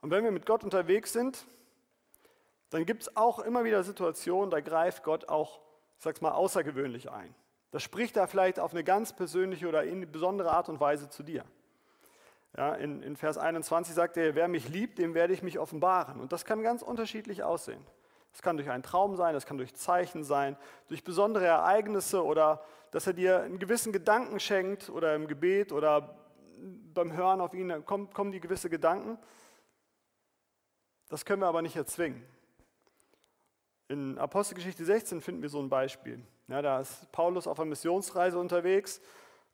Und 0.07 0.13
wenn 0.13 0.23
wir 0.23 0.31
mit 0.31 0.47
Gott 0.47 0.63
unterwegs 0.63 1.13
sind, 1.13 1.49
dann 2.71 2.87
gibt 2.87 3.03
es 3.03 3.17
auch 3.17 3.41
immer 3.41 3.65
wieder 3.65 3.83
Situationen, 3.83 4.53
da 4.53 4.61
greift 4.61 5.03
Gott 5.03 5.29
auch, 5.29 5.59
ich 5.97 6.05
sag's 6.05 6.21
mal, 6.21 6.31
außergewöhnlich 6.31 7.11
ein. 7.11 7.35
Da 7.73 7.81
spricht 7.81 8.17
er 8.17 8.29
vielleicht 8.29 8.61
auf 8.61 8.71
eine 8.71 8.85
ganz 8.85 9.13
persönliche 9.13 9.67
oder 9.67 9.83
in 9.83 10.09
besondere 10.13 10.53
Art 10.53 10.69
und 10.69 10.79
Weise 10.79 11.11
zu 11.11 11.25
dir. 11.25 11.45
Ja, 12.57 12.77
in, 12.77 13.03
in 13.03 13.17
Vers 13.17 13.37
21 13.37 13.97
sagt 13.97 14.17
er, 14.17 14.37
wer 14.37 14.47
mich 14.47 14.69
liebt, 14.69 15.01
dem 15.01 15.15
werde 15.15 15.33
ich 15.33 15.43
mich 15.43 15.59
offenbaren. 15.59 16.21
Und 16.21 16.31
das 16.31 16.45
kann 16.45 16.63
ganz 16.63 16.83
unterschiedlich 16.83 17.43
aussehen. 17.43 17.85
Das 18.31 18.43
kann 18.43 18.57
durch 18.57 18.71
einen 18.71 18.85
Traum 18.85 19.17
sein, 19.17 19.35
das 19.35 19.45
kann 19.45 19.59
durch 19.59 19.75
Zeichen 19.75 20.23
sein, 20.23 20.57
durch 20.87 21.03
besondere 21.03 21.47
Ereignisse 21.47 22.25
oder 22.25 22.63
dass 22.93 23.09
er 23.09 23.13
dir 23.13 23.41
einen 23.41 23.59
gewissen 23.59 23.93
Gedanken 23.93 24.39
schenkt 24.39 24.89
oder 24.89 25.17
im 25.17 25.27
Gebet 25.27 25.73
oder 25.73 26.17
beim 26.95 27.13
Hören 27.13 27.41
auf 27.41 27.55
ihn 27.55 27.85
kommen, 27.85 28.13
kommen 28.13 28.31
die 28.31 28.39
gewisse 28.39 28.71
Gedanken. 28.71 29.19
Das 31.09 31.25
können 31.25 31.43
wir 31.43 31.47
aber 31.47 31.63
nicht 31.63 31.77
erzwingen. 31.77 32.25
In 33.89 34.19
Apostelgeschichte 34.19 34.85
16 34.85 35.21
finden 35.21 35.43
wir 35.43 35.49
so 35.49 35.61
ein 35.61 35.69
Beispiel. 35.69 36.21
Ja, 36.49 36.63
da 36.63 36.81
ist 36.81 37.11
Paulus 37.13 37.47
auf 37.47 37.61
einer 37.61 37.71
Missionsreise 37.71 38.39
unterwegs 38.39 39.01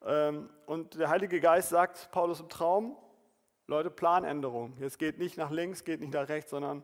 ähm, 0.05 0.49
und 0.67 0.99
der 0.99 1.11
Heilige 1.11 1.41
Geist 1.41 1.69
sagt 1.69 2.11
Paulus 2.11 2.41
im 2.41 2.49
Traum, 2.49 2.97
Leute, 3.67 3.91
Planänderung. 3.91 4.75
Jetzt 4.81 4.99
geht 4.99 5.19
nicht 5.19 5.37
nach 5.37 5.51
links, 5.51 5.85
geht 5.85 6.01
nicht 6.01 6.13
nach 6.13 6.29
rechts, 6.29 6.51
sondern 6.51 6.83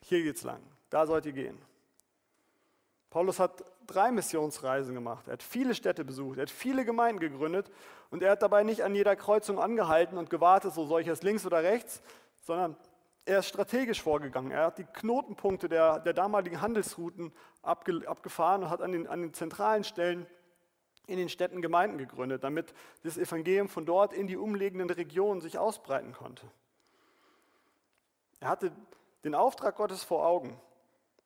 hier 0.00 0.22
geht's 0.22 0.44
lang. 0.44 0.62
Da 0.90 1.06
sollt 1.06 1.26
ihr 1.26 1.32
gehen. 1.32 1.60
Paulus 3.10 3.40
hat 3.40 3.64
drei 3.86 4.10
Missionsreisen 4.10 4.94
gemacht. 4.94 5.26
Er 5.26 5.34
hat 5.34 5.42
viele 5.42 5.74
Städte 5.74 6.04
besucht, 6.04 6.38
er 6.38 6.42
hat 6.42 6.50
viele 6.50 6.84
Gemeinden 6.84 7.20
gegründet 7.20 7.70
und 8.10 8.22
er 8.22 8.32
hat 8.32 8.42
dabei 8.42 8.62
nicht 8.62 8.82
an 8.82 8.94
jeder 8.94 9.16
Kreuzung 9.16 9.58
angehalten 9.58 10.18
und 10.18 10.30
gewartet, 10.30 10.74
so 10.74 10.86
soll 10.86 11.00
ich 11.00 11.06
jetzt 11.06 11.24
links 11.24 11.46
oder 11.46 11.62
rechts, 11.62 12.02
sondern 12.42 12.76
er 13.26 13.40
ist 13.40 13.48
strategisch 13.48 14.00
vorgegangen. 14.00 14.52
Er 14.52 14.66
hat 14.66 14.78
die 14.78 14.84
Knotenpunkte 14.84 15.68
der, 15.68 15.98
der 15.98 16.12
damaligen 16.12 16.60
Handelsrouten 16.60 17.32
abge, 17.60 18.02
abgefahren 18.06 18.62
und 18.62 18.70
hat 18.70 18.80
an 18.80 18.92
den, 18.92 19.08
an 19.08 19.20
den 19.20 19.34
zentralen 19.34 19.82
Stellen 19.82 20.26
in 21.08 21.18
den 21.18 21.28
Städten 21.28 21.60
Gemeinden 21.60 21.98
gegründet, 21.98 22.44
damit 22.44 22.72
das 23.02 23.18
Evangelium 23.18 23.68
von 23.68 23.84
dort 23.84 24.12
in 24.12 24.28
die 24.28 24.36
umliegenden 24.36 24.90
Regionen 24.90 25.40
sich 25.40 25.58
ausbreiten 25.58 26.12
konnte. 26.12 26.48
Er 28.38 28.48
hatte 28.48 28.72
den 29.24 29.34
Auftrag 29.34 29.76
Gottes 29.76 30.04
vor 30.04 30.24
Augen. 30.24 30.60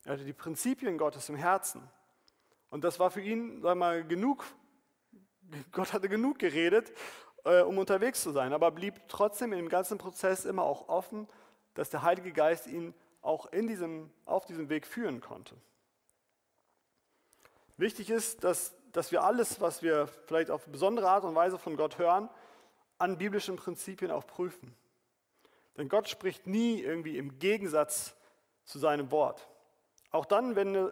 Er 0.04 0.14
hatte 0.14 0.24
die 0.24 0.32
Prinzipien 0.32 0.96
Gottes 0.96 1.28
im 1.28 1.36
Herzen. 1.36 1.82
Und 2.70 2.84
das 2.84 2.98
war 2.98 3.10
für 3.10 3.20
ihn, 3.20 3.60
sag 3.60 3.76
mal, 3.76 4.06
genug. 4.06 4.44
Gott 5.72 5.92
hatte 5.92 6.08
genug 6.08 6.38
geredet, 6.38 6.92
äh, 7.44 7.60
um 7.60 7.76
unterwegs 7.76 8.22
zu 8.22 8.30
sein, 8.30 8.54
aber 8.54 8.70
blieb 8.70 8.94
trotzdem 9.08 9.52
in 9.52 9.58
dem 9.58 9.68
ganzen 9.68 9.98
Prozess 9.98 10.46
immer 10.46 10.62
auch 10.62 10.88
offen, 10.88 11.28
dass 11.74 11.90
der 11.90 12.02
Heilige 12.02 12.32
Geist 12.32 12.66
ihn 12.66 12.94
auch 13.22 13.46
in 13.46 13.66
diesem, 13.66 14.10
auf 14.24 14.46
diesem 14.46 14.68
Weg 14.68 14.86
führen 14.86 15.20
konnte. 15.20 15.54
Wichtig 17.76 18.10
ist, 18.10 18.44
dass 18.44 18.74
dass 18.92 19.12
wir 19.12 19.24
alles, 19.24 19.60
was 19.60 19.82
wir 19.82 20.06
vielleicht 20.26 20.50
auf 20.50 20.66
besondere 20.66 21.08
Art 21.08 21.24
und 21.24 21.34
Weise 21.34 21.58
von 21.58 21.76
Gott 21.76 21.98
hören, 21.98 22.28
an 22.98 23.18
biblischen 23.18 23.56
Prinzipien 23.56 24.10
auch 24.10 24.26
prüfen. 24.26 24.74
Denn 25.76 25.88
Gott 25.88 26.08
spricht 26.08 26.46
nie 26.46 26.80
irgendwie 26.80 27.16
im 27.16 27.38
Gegensatz 27.38 28.14
zu 28.64 28.78
seinem 28.78 29.10
Wort. 29.10 29.48
Auch 30.10 30.26
dann, 30.26 30.56
wenn 30.56 30.90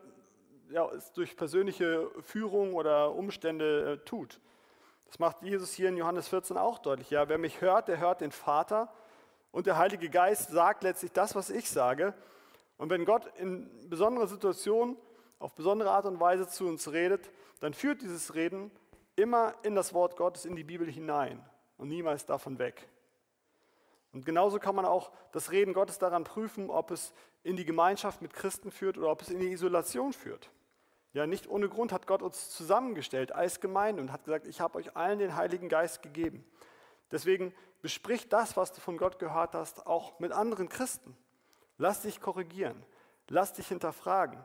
ja, 0.70 0.88
es 0.92 1.12
durch 1.12 1.36
persönliche 1.36 2.10
Führung 2.22 2.74
oder 2.74 3.14
Umstände 3.14 3.92
äh, 3.92 4.04
tut. 4.04 4.40
Das 5.06 5.18
macht 5.18 5.42
Jesus 5.42 5.72
hier 5.72 5.88
in 5.88 5.96
Johannes 5.96 6.28
14 6.28 6.56
auch 6.56 6.78
deutlich. 6.78 7.10
Ja, 7.10 7.28
wer 7.28 7.38
mich 7.38 7.60
hört, 7.60 7.88
der 7.88 7.98
hört 7.98 8.20
den 8.20 8.32
Vater. 8.32 8.92
Und 9.50 9.66
der 9.66 9.76
Heilige 9.76 10.10
Geist 10.10 10.50
sagt 10.50 10.82
letztlich 10.82 11.12
das, 11.12 11.34
was 11.34 11.50
ich 11.50 11.70
sage. 11.70 12.14
Und 12.76 12.90
wenn 12.90 13.04
Gott 13.04 13.26
in 13.38 13.68
besonderer 13.88 14.26
Situation 14.26 14.96
auf 15.38 15.54
besondere 15.54 15.90
Art 15.90 16.06
und 16.06 16.20
Weise 16.20 16.48
zu 16.48 16.66
uns 16.66 16.90
redet, 16.92 17.30
dann 17.60 17.74
führt 17.74 18.02
dieses 18.02 18.34
Reden 18.34 18.70
immer 19.16 19.54
in 19.62 19.74
das 19.74 19.94
Wort 19.94 20.16
Gottes, 20.16 20.44
in 20.44 20.56
die 20.56 20.64
Bibel 20.64 20.90
hinein 20.90 21.44
und 21.76 21.88
niemals 21.88 22.26
davon 22.26 22.58
weg. 22.58 22.88
Und 24.12 24.24
genauso 24.24 24.58
kann 24.58 24.74
man 24.74 24.84
auch 24.84 25.12
das 25.32 25.50
Reden 25.50 25.74
Gottes 25.74 25.98
daran 25.98 26.24
prüfen, 26.24 26.70
ob 26.70 26.90
es 26.90 27.12
in 27.42 27.56
die 27.56 27.64
Gemeinschaft 27.64 28.22
mit 28.22 28.32
Christen 28.32 28.70
führt 28.70 28.98
oder 28.98 29.10
ob 29.10 29.22
es 29.22 29.30
in 29.30 29.38
die 29.38 29.50
Isolation 29.50 30.12
führt. 30.12 30.50
Ja, 31.12 31.26
nicht 31.26 31.48
ohne 31.48 31.68
Grund 31.68 31.92
hat 31.92 32.06
Gott 32.06 32.22
uns 32.22 32.50
zusammengestellt 32.50 33.32
als 33.32 33.60
Gemeinde 33.60 34.02
und 34.02 34.12
hat 34.12 34.24
gesagt, 34.24 34.46
ich 34.46 34.60
habe 34.60 34.78
euch 34.78 34.96
allen 34.96 35.18
den 35.18 35.36
Heiligen 35.36 35.68
Geist 35.68 36.02
gegeben. 36.02 36.44
Deswegen 37.10 37.54
besprich 37.82 38.28
das, 38.28 38.56
was 38.56 38.72
du 38.72 38.80
von 38.80 38.96
Gott 38.98 39.18
gehört 39.18 39.54
hast, 39.54 39.86
auch 39.86 40.18
mit 40.18 40.32
anderen 40.32 40.68
Christen. 40.68 41.16
Lass 41.78 42.02
dich 42.02 42.20
korrigieren, 42.20 42.84
lass 43.28 43.52
dich 43.52 43.68
hinterfragen. 43.68 44.44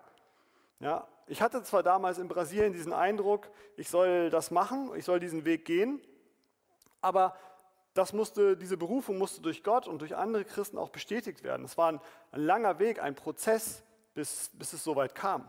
Ja, 0.79 1.07
ich 1.27 1.41
hatte 1.41 1.63
zwar 1.63 1.83
damals 1.83 2.17
in 2.17 2.27
Brasilien 2.27 2.73
diesen 2.73 2.93
Eindruck, 2.93 3.49
ich 3.77 3.89
soll 3.89 4.29
das 4.29 4.51
machen, 4.51 4.91
ich 4.95 5.05
soll 5.05 5.19
diesen 5.19 5.45
Weg 5.45 5.65
gehen, 5.65 6.01
aber 7.01 7.35
das 7.93 8.11
musste, 8.11 8.57
diese 8.57 8.77
Berufung 8.77 9.17
musste 9.17 9.41
durch 9.41 9.63
Gott 9.63 9.87
und 9.87 9.99
durch 10.01 10.15
andere 10.15 10.45
Christen 10.45 10.77
auch 10.77 10.89
bestätigt 10.89 11.43
werden. 11.43 11.65
Es 11.65 11.77
war 11.77 11.91
ein, 11.91 12.01
ein 12.31 12.41
langer 12.41 12.79
Weg, 12.79 13.01
ein 13.01 13.15
Prozess, 13.15 13.83
bis, 14.13 14.49
bis 14.53 14.73
es 14.73 14.83
soweit 14.83 15.15
kam. 15.15 15.47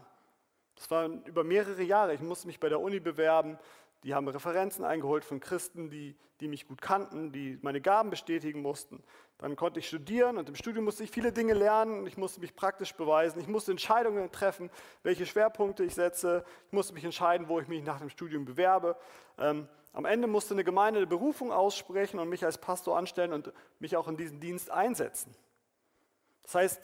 Das 0.77 0.90
war 0.90 1.07
über 1.07 1.44
mehrere 1.44 1.83
Jahre. 1.83 2.14
Ich 2.14 2.20
musste 2.20 2.46
mich 2.46 2.61
bei 2.61 2.68
der 2.68 2.81
Uni 2.81 3.00
bewerben, 3.00 3.59
die 4.04 4.14
haben 4.14 4.28
Referenzen 4.28 4.84
eingeholt 4.84 5.24
von 5.24 5.40
Christen, 5.40 5.88
die, 5.88 6.14
die 6.40 6.46
mich 6.46 6.68
gut 6.68 6.82
kannten, 6.82 7.32
die 7.32 7.58
meine 7.62 7.80
Gaben 7.80 8.10
bestätigen 8.10 8.60
mussten. 8.60 9.02
Dann 9.38 9.56
konnte 9.56 9.80
ich 9.80 9.88
studieren 9.88 10.36
und 10.36 10.48
im 10.48 10.54
Studium 10.54 10.84
musste 10.84 11.04
ich 11.04 11.10
viele 11.10 11.32
Dinge 11.32 11.54
lernen. 11.54 12.06
Ich 12.06 12.18
musste 12.18 12.40
mich 12.40 12.54
praktisch 12.54 12.94
beweisen. 12.94 13.40
Ich 13.40 13.48
musste 13.48 13.70
Entscheidungen 13.70 14.30
treffen, 14.30 14.70
welche 15.02 15.24
Schwerpunkte 15.24 15.84
ich 15.84 15.94
setze. 15.94 16.44
Ich 16.66 16.72
musste 16.72 16.92
mich 16.92 17.04
entscheiden, 17.04 17.48
wo 17.48 17.58
ich 17.60 17.66
mich 17.66 17.82
nach 17.82 17.98
dem 17.98 18.10
Studium 18.10 18.44
bewerbe. 18.44 18.96
Ähm, 19.38 19.68
am 19.94 20.04
Ende 20.04 20.28
musste 20.28 20.52
eine 20.52 20.64
Gemeinde 20.64 20.98
eine 20.98 21.06
Berufung 21.06 21.50
aussprechen 21.50 22.20
und 22.20 22.28
mich 22.28 22.44
als 22.44 22.58
Pastor 22.58 22.98
anstellen 22.98 23.32
und 23.32 23.52
mich 23.78 23.96
auch 23.96 24.06
in 24.06 24.18
diesen 24.18 24.38
Dienst 24.38 24.70
einsetzen. 24.70 25.34
Das 26.42 26.54
heißt, 26.56 26.82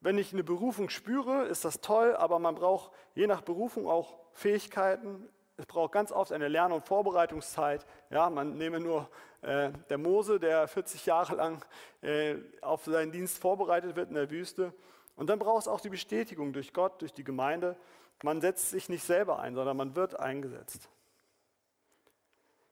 wenn 0.00 0.18
ich 0.18 0.32
eine 0.32 0.42
Berufung 0.42 0.88
spüre, 0.88 1.44
ist 1.44 1.64
das 1.64 1.80
toll, 1.80 2.16
aber 2.16 2.38
man 2.38 2.56
braucht 2.56 2.92
je 3.14 3.26
nach 3.26 3.42
Berufung 3.42 3.86
auch 3.86 4.18
Fähigkeiten. 4.32 5.28
Es 5.58 5.64
braucht 5.64 5.92
ganz 5.92 6.12
oft 6.12 6.32
eine 6.32 6.48
Lern- 6.48 6.72
und 6.72 6.86
Vorbereitungszeit. 6.86 7.86
Ja, 8.10 8.28
man 8.28 8.58
nehme 8.58 8.78
nur 8.78 9.08
äh, 9.40 9.70
der 9.88 9.96
Mose, 9.96 10.38
der 10.38 10.68
40 10.68 11.06
Jahre 11.06 11.36
lang 11.36 11.64
äh, 12.02 12.36
auf 12.60 12.84
seinen 12.84 13.10
Dienst 13.10 13.38
vorbereitet 13.38 13.96
wird 13.96 14.10
in 14.10 14.16
der 14.16 14.30
Wüste. 14.30 14.74
Und 15.16 15.30
dann 15.30 15.38
braucht 15.38 15.62
es 15.62 15.68
auch 15.68 15.80
die 15.80 15.88
Bestätigung 15.88 16.52
durch 16.52 16.74
Gott, 16.74 17.00
durch 17.00 17.14
die 17.14 17.24
Gemeinde. 17.24 17.76
Man 18.22 18.42
setzt 18.42 18.70
sich 18.70 18.90
nicht 18.90 19.02
selber 19.02 19.38
ein, 19.38 19.54
sondern 19.54 19.78
man 19.78 19.96
wird 19.96 20.20
eingesetzt. 20.20 20.90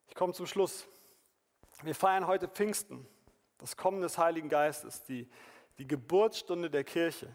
Ich 0.09 0.15
komme 0.15 0.35
zum 0.35 0.47
Schluss. 0.47 0.87
Wir 1.83 1.95
feiern 1.95 2.27
heute 2.27 2.49
Pfingsten, 2.49 3.07
das 3.59 3.77
Kommen 3.77 4.03
des 4.03 4.19
Heiligen 4.19 4.49
Geistes, 4.49 5.03
die, 5.05 5.29
die 5.79 5.87
Geburtsstunde 5.87 6.71
der 6.71 6.85
Kirche. 6.85 7.29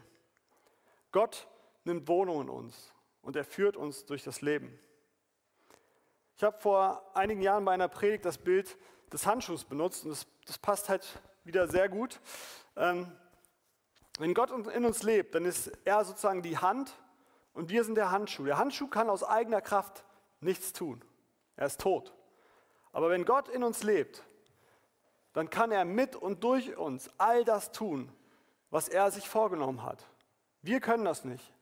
Gott 1.12 1.48
nimmt 1.84 2.06
Wohnung 2.06 2.42
in 2.42 2.48
uns 2.48 2.92
und 3.20 3.34
er 3.34 3.44
führt 3.44 3.76
uns 3.76 4.06
durch 4.06 4.22
das 4.22 4.42
Leben. 4.42 4.78
Ich 6.40 6.44
habe 6.44 6.58
vor 6.58 7.02
einigen 7.12 7.42
Jahren 7.42 7.66
bei 7.66 7.72
einer 7.72 7.88
Predigt 7.88 8.24
das 8.24 8.38
Bild 8.38 8.78
des 9.12 9.26
Handschuhs 9.26 9.62
benutzt 9.62 10.04
und 10.04 10.12
das, 10.12 10.26
das 10.46 10.56
passt 10.56 10.88
halt 10.88 11.20
wieder 11.44 11.68
sehr 11.68 11.90
gut. 11.90 12.18
Ähm, 12.76 13.12
wenn 14.18 14.32
Gott 14.32 14.50
in 14.50 14.86
uns 14.86 15.02
lebt, 15.02 15.34
dann 15.34 15.44
ist 15.44 15.70
er 15.84 16.02
sozusagen 16.02 16.40
die 16.40 16.56
Hand 16.56 16.94
und 17.52 17.68
wir 17.68 17.84
sind 17.84 17.96
der 17.96 18.10
Handschuh. 18.10 18.46
Der 18.46 18.56
Handschuh 18.56 18.86
kann 18.86 19.10
aus 19.10 19.22
eigener 19.22 19.60
Kraft 19.60 20.02
nichts 20.40 20.72
tun. 20.72 21.04
Er 21.56 21.66
ist 21.66 21.78
tot. 21.78 22.14
Aber 22.92 23.10
wenn 23.10 23.26
Gott 23.26 23.50
in 23.50 23.62
uns 23.62 23.82
lebt, 23.82 24.22
dann 25.34 25.50
kann 25.50 25.70
er 25.70 25.84
mit 25.84 26.16
und 26.16 26.42
durch 26.42 26.74
uns 26.74 27.10
all 27.18 27.44
das 27.44 27.70
tun, 27.70 28.10
was 28.70 28.88
er 28.88 29.10
sich 29.10 29.28
vorgenommen 29.28 29.82
hat. 29.82 30.06
Wir 30.62 30.80
können 30.80 31.04
das 31.04 31.22
nicht. 31.22 31.52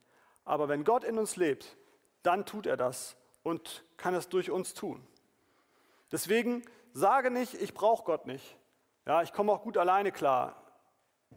Aber 0.45 0.69
wenn 0.69 0.85
Gott 0.85 1.03
in 1.03 1.19
uns 1.19 1.35
lebt, 1.35 1.77
dann 2.23 2.47
tut 2.47 2.67
er 2.67 2.77
das 2.77 3.17
und 3.49 3.85
kann 3.97 4.15
es 4.15 4.29
durch 4.29 4.51
uns 4.51 4.75
tun. 4.75 5.05
Deswegen 6.13 6.63
sage 6.93 7.31
nicht, 7.31 7.55
ich 7.55 7.75
brauche 7.75 8.05
Gott 8.05 8.27
nicht. 8.27 8.57
Ja, 9.07 9.23
ich 9.23 9.33
komme 9.33 9.53
auch 9.53 9.63
gut 9.63 9.77
alleine 9.77 10.13
klar. 10.13 10.63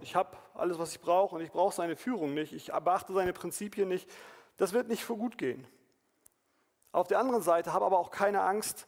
Ich 0.02 0.15
habe 0.15 0.38
alles, 0.54 0.80
was 0.80 0.91
ich 0.91 1.02
brauche 1.02 1.36
und 1.36 1.41
ich 1.41 1.52
brauche 1.52 1.76
seine 1.76 1.95
Führung 1.95 2.34
nicht. 2.34 2.54
Ich 2.54 2.71
beachte 2.71 3.13
seine 3.13 3.34
Prinzipien 3.34 3.88
nicht. 3.88 4.10
Das 4.58 4.74
wird 4.74 4.88
nicht 4.88 5.04
für 5.04 5.15
gut 5.15 5.38
gehen. 5.38 5.67
Auf 6.91 7.08
der 7.08 7.19
anderen 7.19 7.41
Seite 7.41 7.74
habe 7.74 7.86
aber 7.86 8.00
auch 8.00 8.12
keine 8.12 8.41
Angst, 8.41 8.88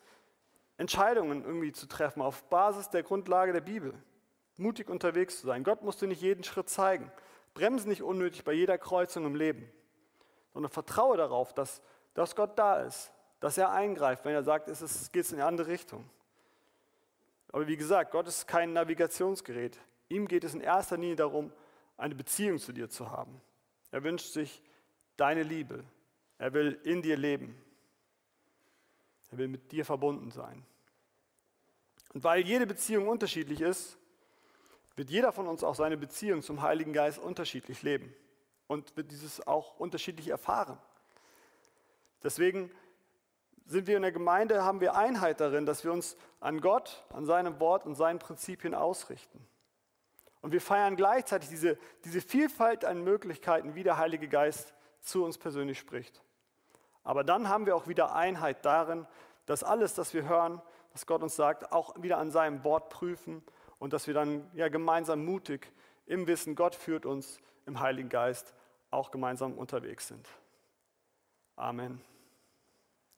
Entscheidungen 0.77 1.45
irgendwie 1.45 1.71
zu 1.71 1.87
treffen 1.87 2.21
auf 2.21 2.43
Basis 2.45 2.89
der 2.89 3.03
Grundlage 3.03 3.53
der 3.53 3.61
Bibel. 3.61 3.93
Mutig 4.57 4.89
unterwegs 4.89 5.39
zu 5.39 5.47
sein. 5.47 5.63
Gott 5.63 5.83
muss 5.83 5.97
dir 5.97 6.07
nicht 6.07 6.21
jeden 6.21 6.43
Schritt 6.43 6.69
zeigen. 6.69 7.11
Bremse 7.53 7.87
nicht 7.87 8.03
unnötig 8.03 8.43
bei 8.43 8.53
jeder 8.53 8.77
Kreuzung 8.77 9.25
im 9.25 9.35
Leben, 9.35 9.71
sondern 10.53 10.71
vertraue 10.71 11.17
darauf, 11.17 11.53
dass, 11.53 11.81
dass 12.13 12.35
Gott 12.35 12.57
da 12.57 12.81
ist, 12.81 13.11
dass 13.39 13.57
er 13.57 13.71
eingreift, 13.71 14.25
wenn 14.25 14.33
er 14.33 14.43
sagt, 14.43 14.67
es, 14.67 15.11
geht 15.11 15.29
in 15.31 15.35
eine 15.35 15.45
andere 15.45 15.67
Richtung. 15.67 16.09
Aber 17.51 17.67
wie 17.67 17.77
gesagt, 17.77 18.11
Gott 18.11 18.27
ist 18.27 18.47
kein 18.47 18.73
Navigationsgerät. 18.73 19.77
Ihm 20.09 20.27
geht 20.27 20.43
es 20.43 20.53
in 20.53 20.61
erster 20.61 20.97
Linie 20.97 21.15
darum, 21.15 21.51
eine 21.97 22.15
Beziehung 22.15 22.57
zu 22.57 22.71
dir 22.73 22.89
zu 22.89 23.11
haben. 23.11 23.41
Er 23.91 24.03
wünscht 24.03 24.31
sich 24.33 24.61
deine 25.17 25.43
Liebe. 25.43 25.83
Er 26.37 26.53
will 26.53 26.79
in 26.83 27.01
dir 27.01 27.17
leben. 27.17 27.61
Er 29.31 29.37
will 29.37 29.47
mit 29.47 29.71
dir 29.71 29.85
verbunden 29.85 30.31
sein. 30.31 30.65
Und 32.13 32.23
weil 32.23 32.45
jede 32.45 32.67
Beziehung 32.67 33.07
unterschiedlich 33.07 33.61
ist, 33.61 33.97
wird 34.95 35.09
jeder 35.09 35.31
von 35.31 35.47
uns 35.47 35.63
auch 35.63 35.75
seine 35.75 35.97
Beziehung 35.97 36.41
zum 36.41 36.61
Heiligen 36.61 36.93
Geist 36.93 37.17
unterschiedlich 37.17 37.81
leben 37.81 38.13
und 38.67 38.95
wird 38.95 39.11
dieses 39.11 39.45
auch 39.45 39.79
unterschiedlich 39.79 40.27
erfahren. 40.27 40.77
Deswegen 42.23 42.71
sind 43.65 43.87
wir 43.87 43.95
in 43.95 44.01
der 44.01 44.11
Gemeinde, 44.11 44.63
haben 44.63 44.81
wir 44.81 44.95
Einheit 44.95 45.39
darin, 45.39 45.65
dass 45.65 45.83
wir 45.83 45.91
uns 45.91 46.17
an 46.39 46.61
Gott, 46.61 47.03
an 47.09 47.25
seinem 47.25 47.59
Wort 47.59 47.85
und 47.85 47.95
seinen 47.95 48.19
Prinzipien 48.19 48.73
ausrichten. 48.73 49.45
Und 50.41 50.51
wir 50.51 50.61
feiern 50.61 50.95
gleichzeitig 50.97 51.49
diese, 51.49 51.77
diese 52.03 52.19
Vielfalt 52.19 52.83
an 52.83 53.03
Möglichkeiten, 53.03 53.75
wie 53.75 53.83
der 53.83 53.97
Heilige 53.97 54.27
Geist 54.27 54.73
zu 54.99 55.23
uns 55.23 55.37
persönlich 55.37 55.79
spricht. 55.79 56.21
Aber 57.03 57.23
dann 57.23 57.47
haben 57.47 57.65
wir 57.65 57.75
auch 57.75 57.87
wieder 57.87 58.13
Einheit 58.13 58.65
darin, 58.65 59.07
dass 59.45 59.63
alles, 59.63 59.93
das 59.93 60.13
wir 60.13 60.27
hören, 60.27 60.61
was 60.91 61.05
Gott 61.05 61.23
uns 61.23 61.35
sagt, 61.35 61.71
auch 61.71 62.01
wieder 62.01 62.17
an 62.17 62.31
seinem 62.31 62.63
Wort 62.63 62.89
prüfen 62.89 63.43
und 63.79 63.93
dass 63.93 64.07
wir 64.07 64.13
dann 64.13 64.49
ja 64.53 64.67
gemeinsam 64.67 65.25
mutig 65.25 65.71
im 66.05 66.27
Wissen, 66.27 66.55
Gott 66.55 66.75
führt 66.75 67.05
uns 67.05 67.39
im 67.65 67.79
Heiligen 67.79 68.09
Geist, 68.09 68.53
auch 68.91 69.11
gemeinsam 69.11 69.53
unterwegs 69.53 70.07
sind. 70.07 70.27
Amen. 71.55 72.01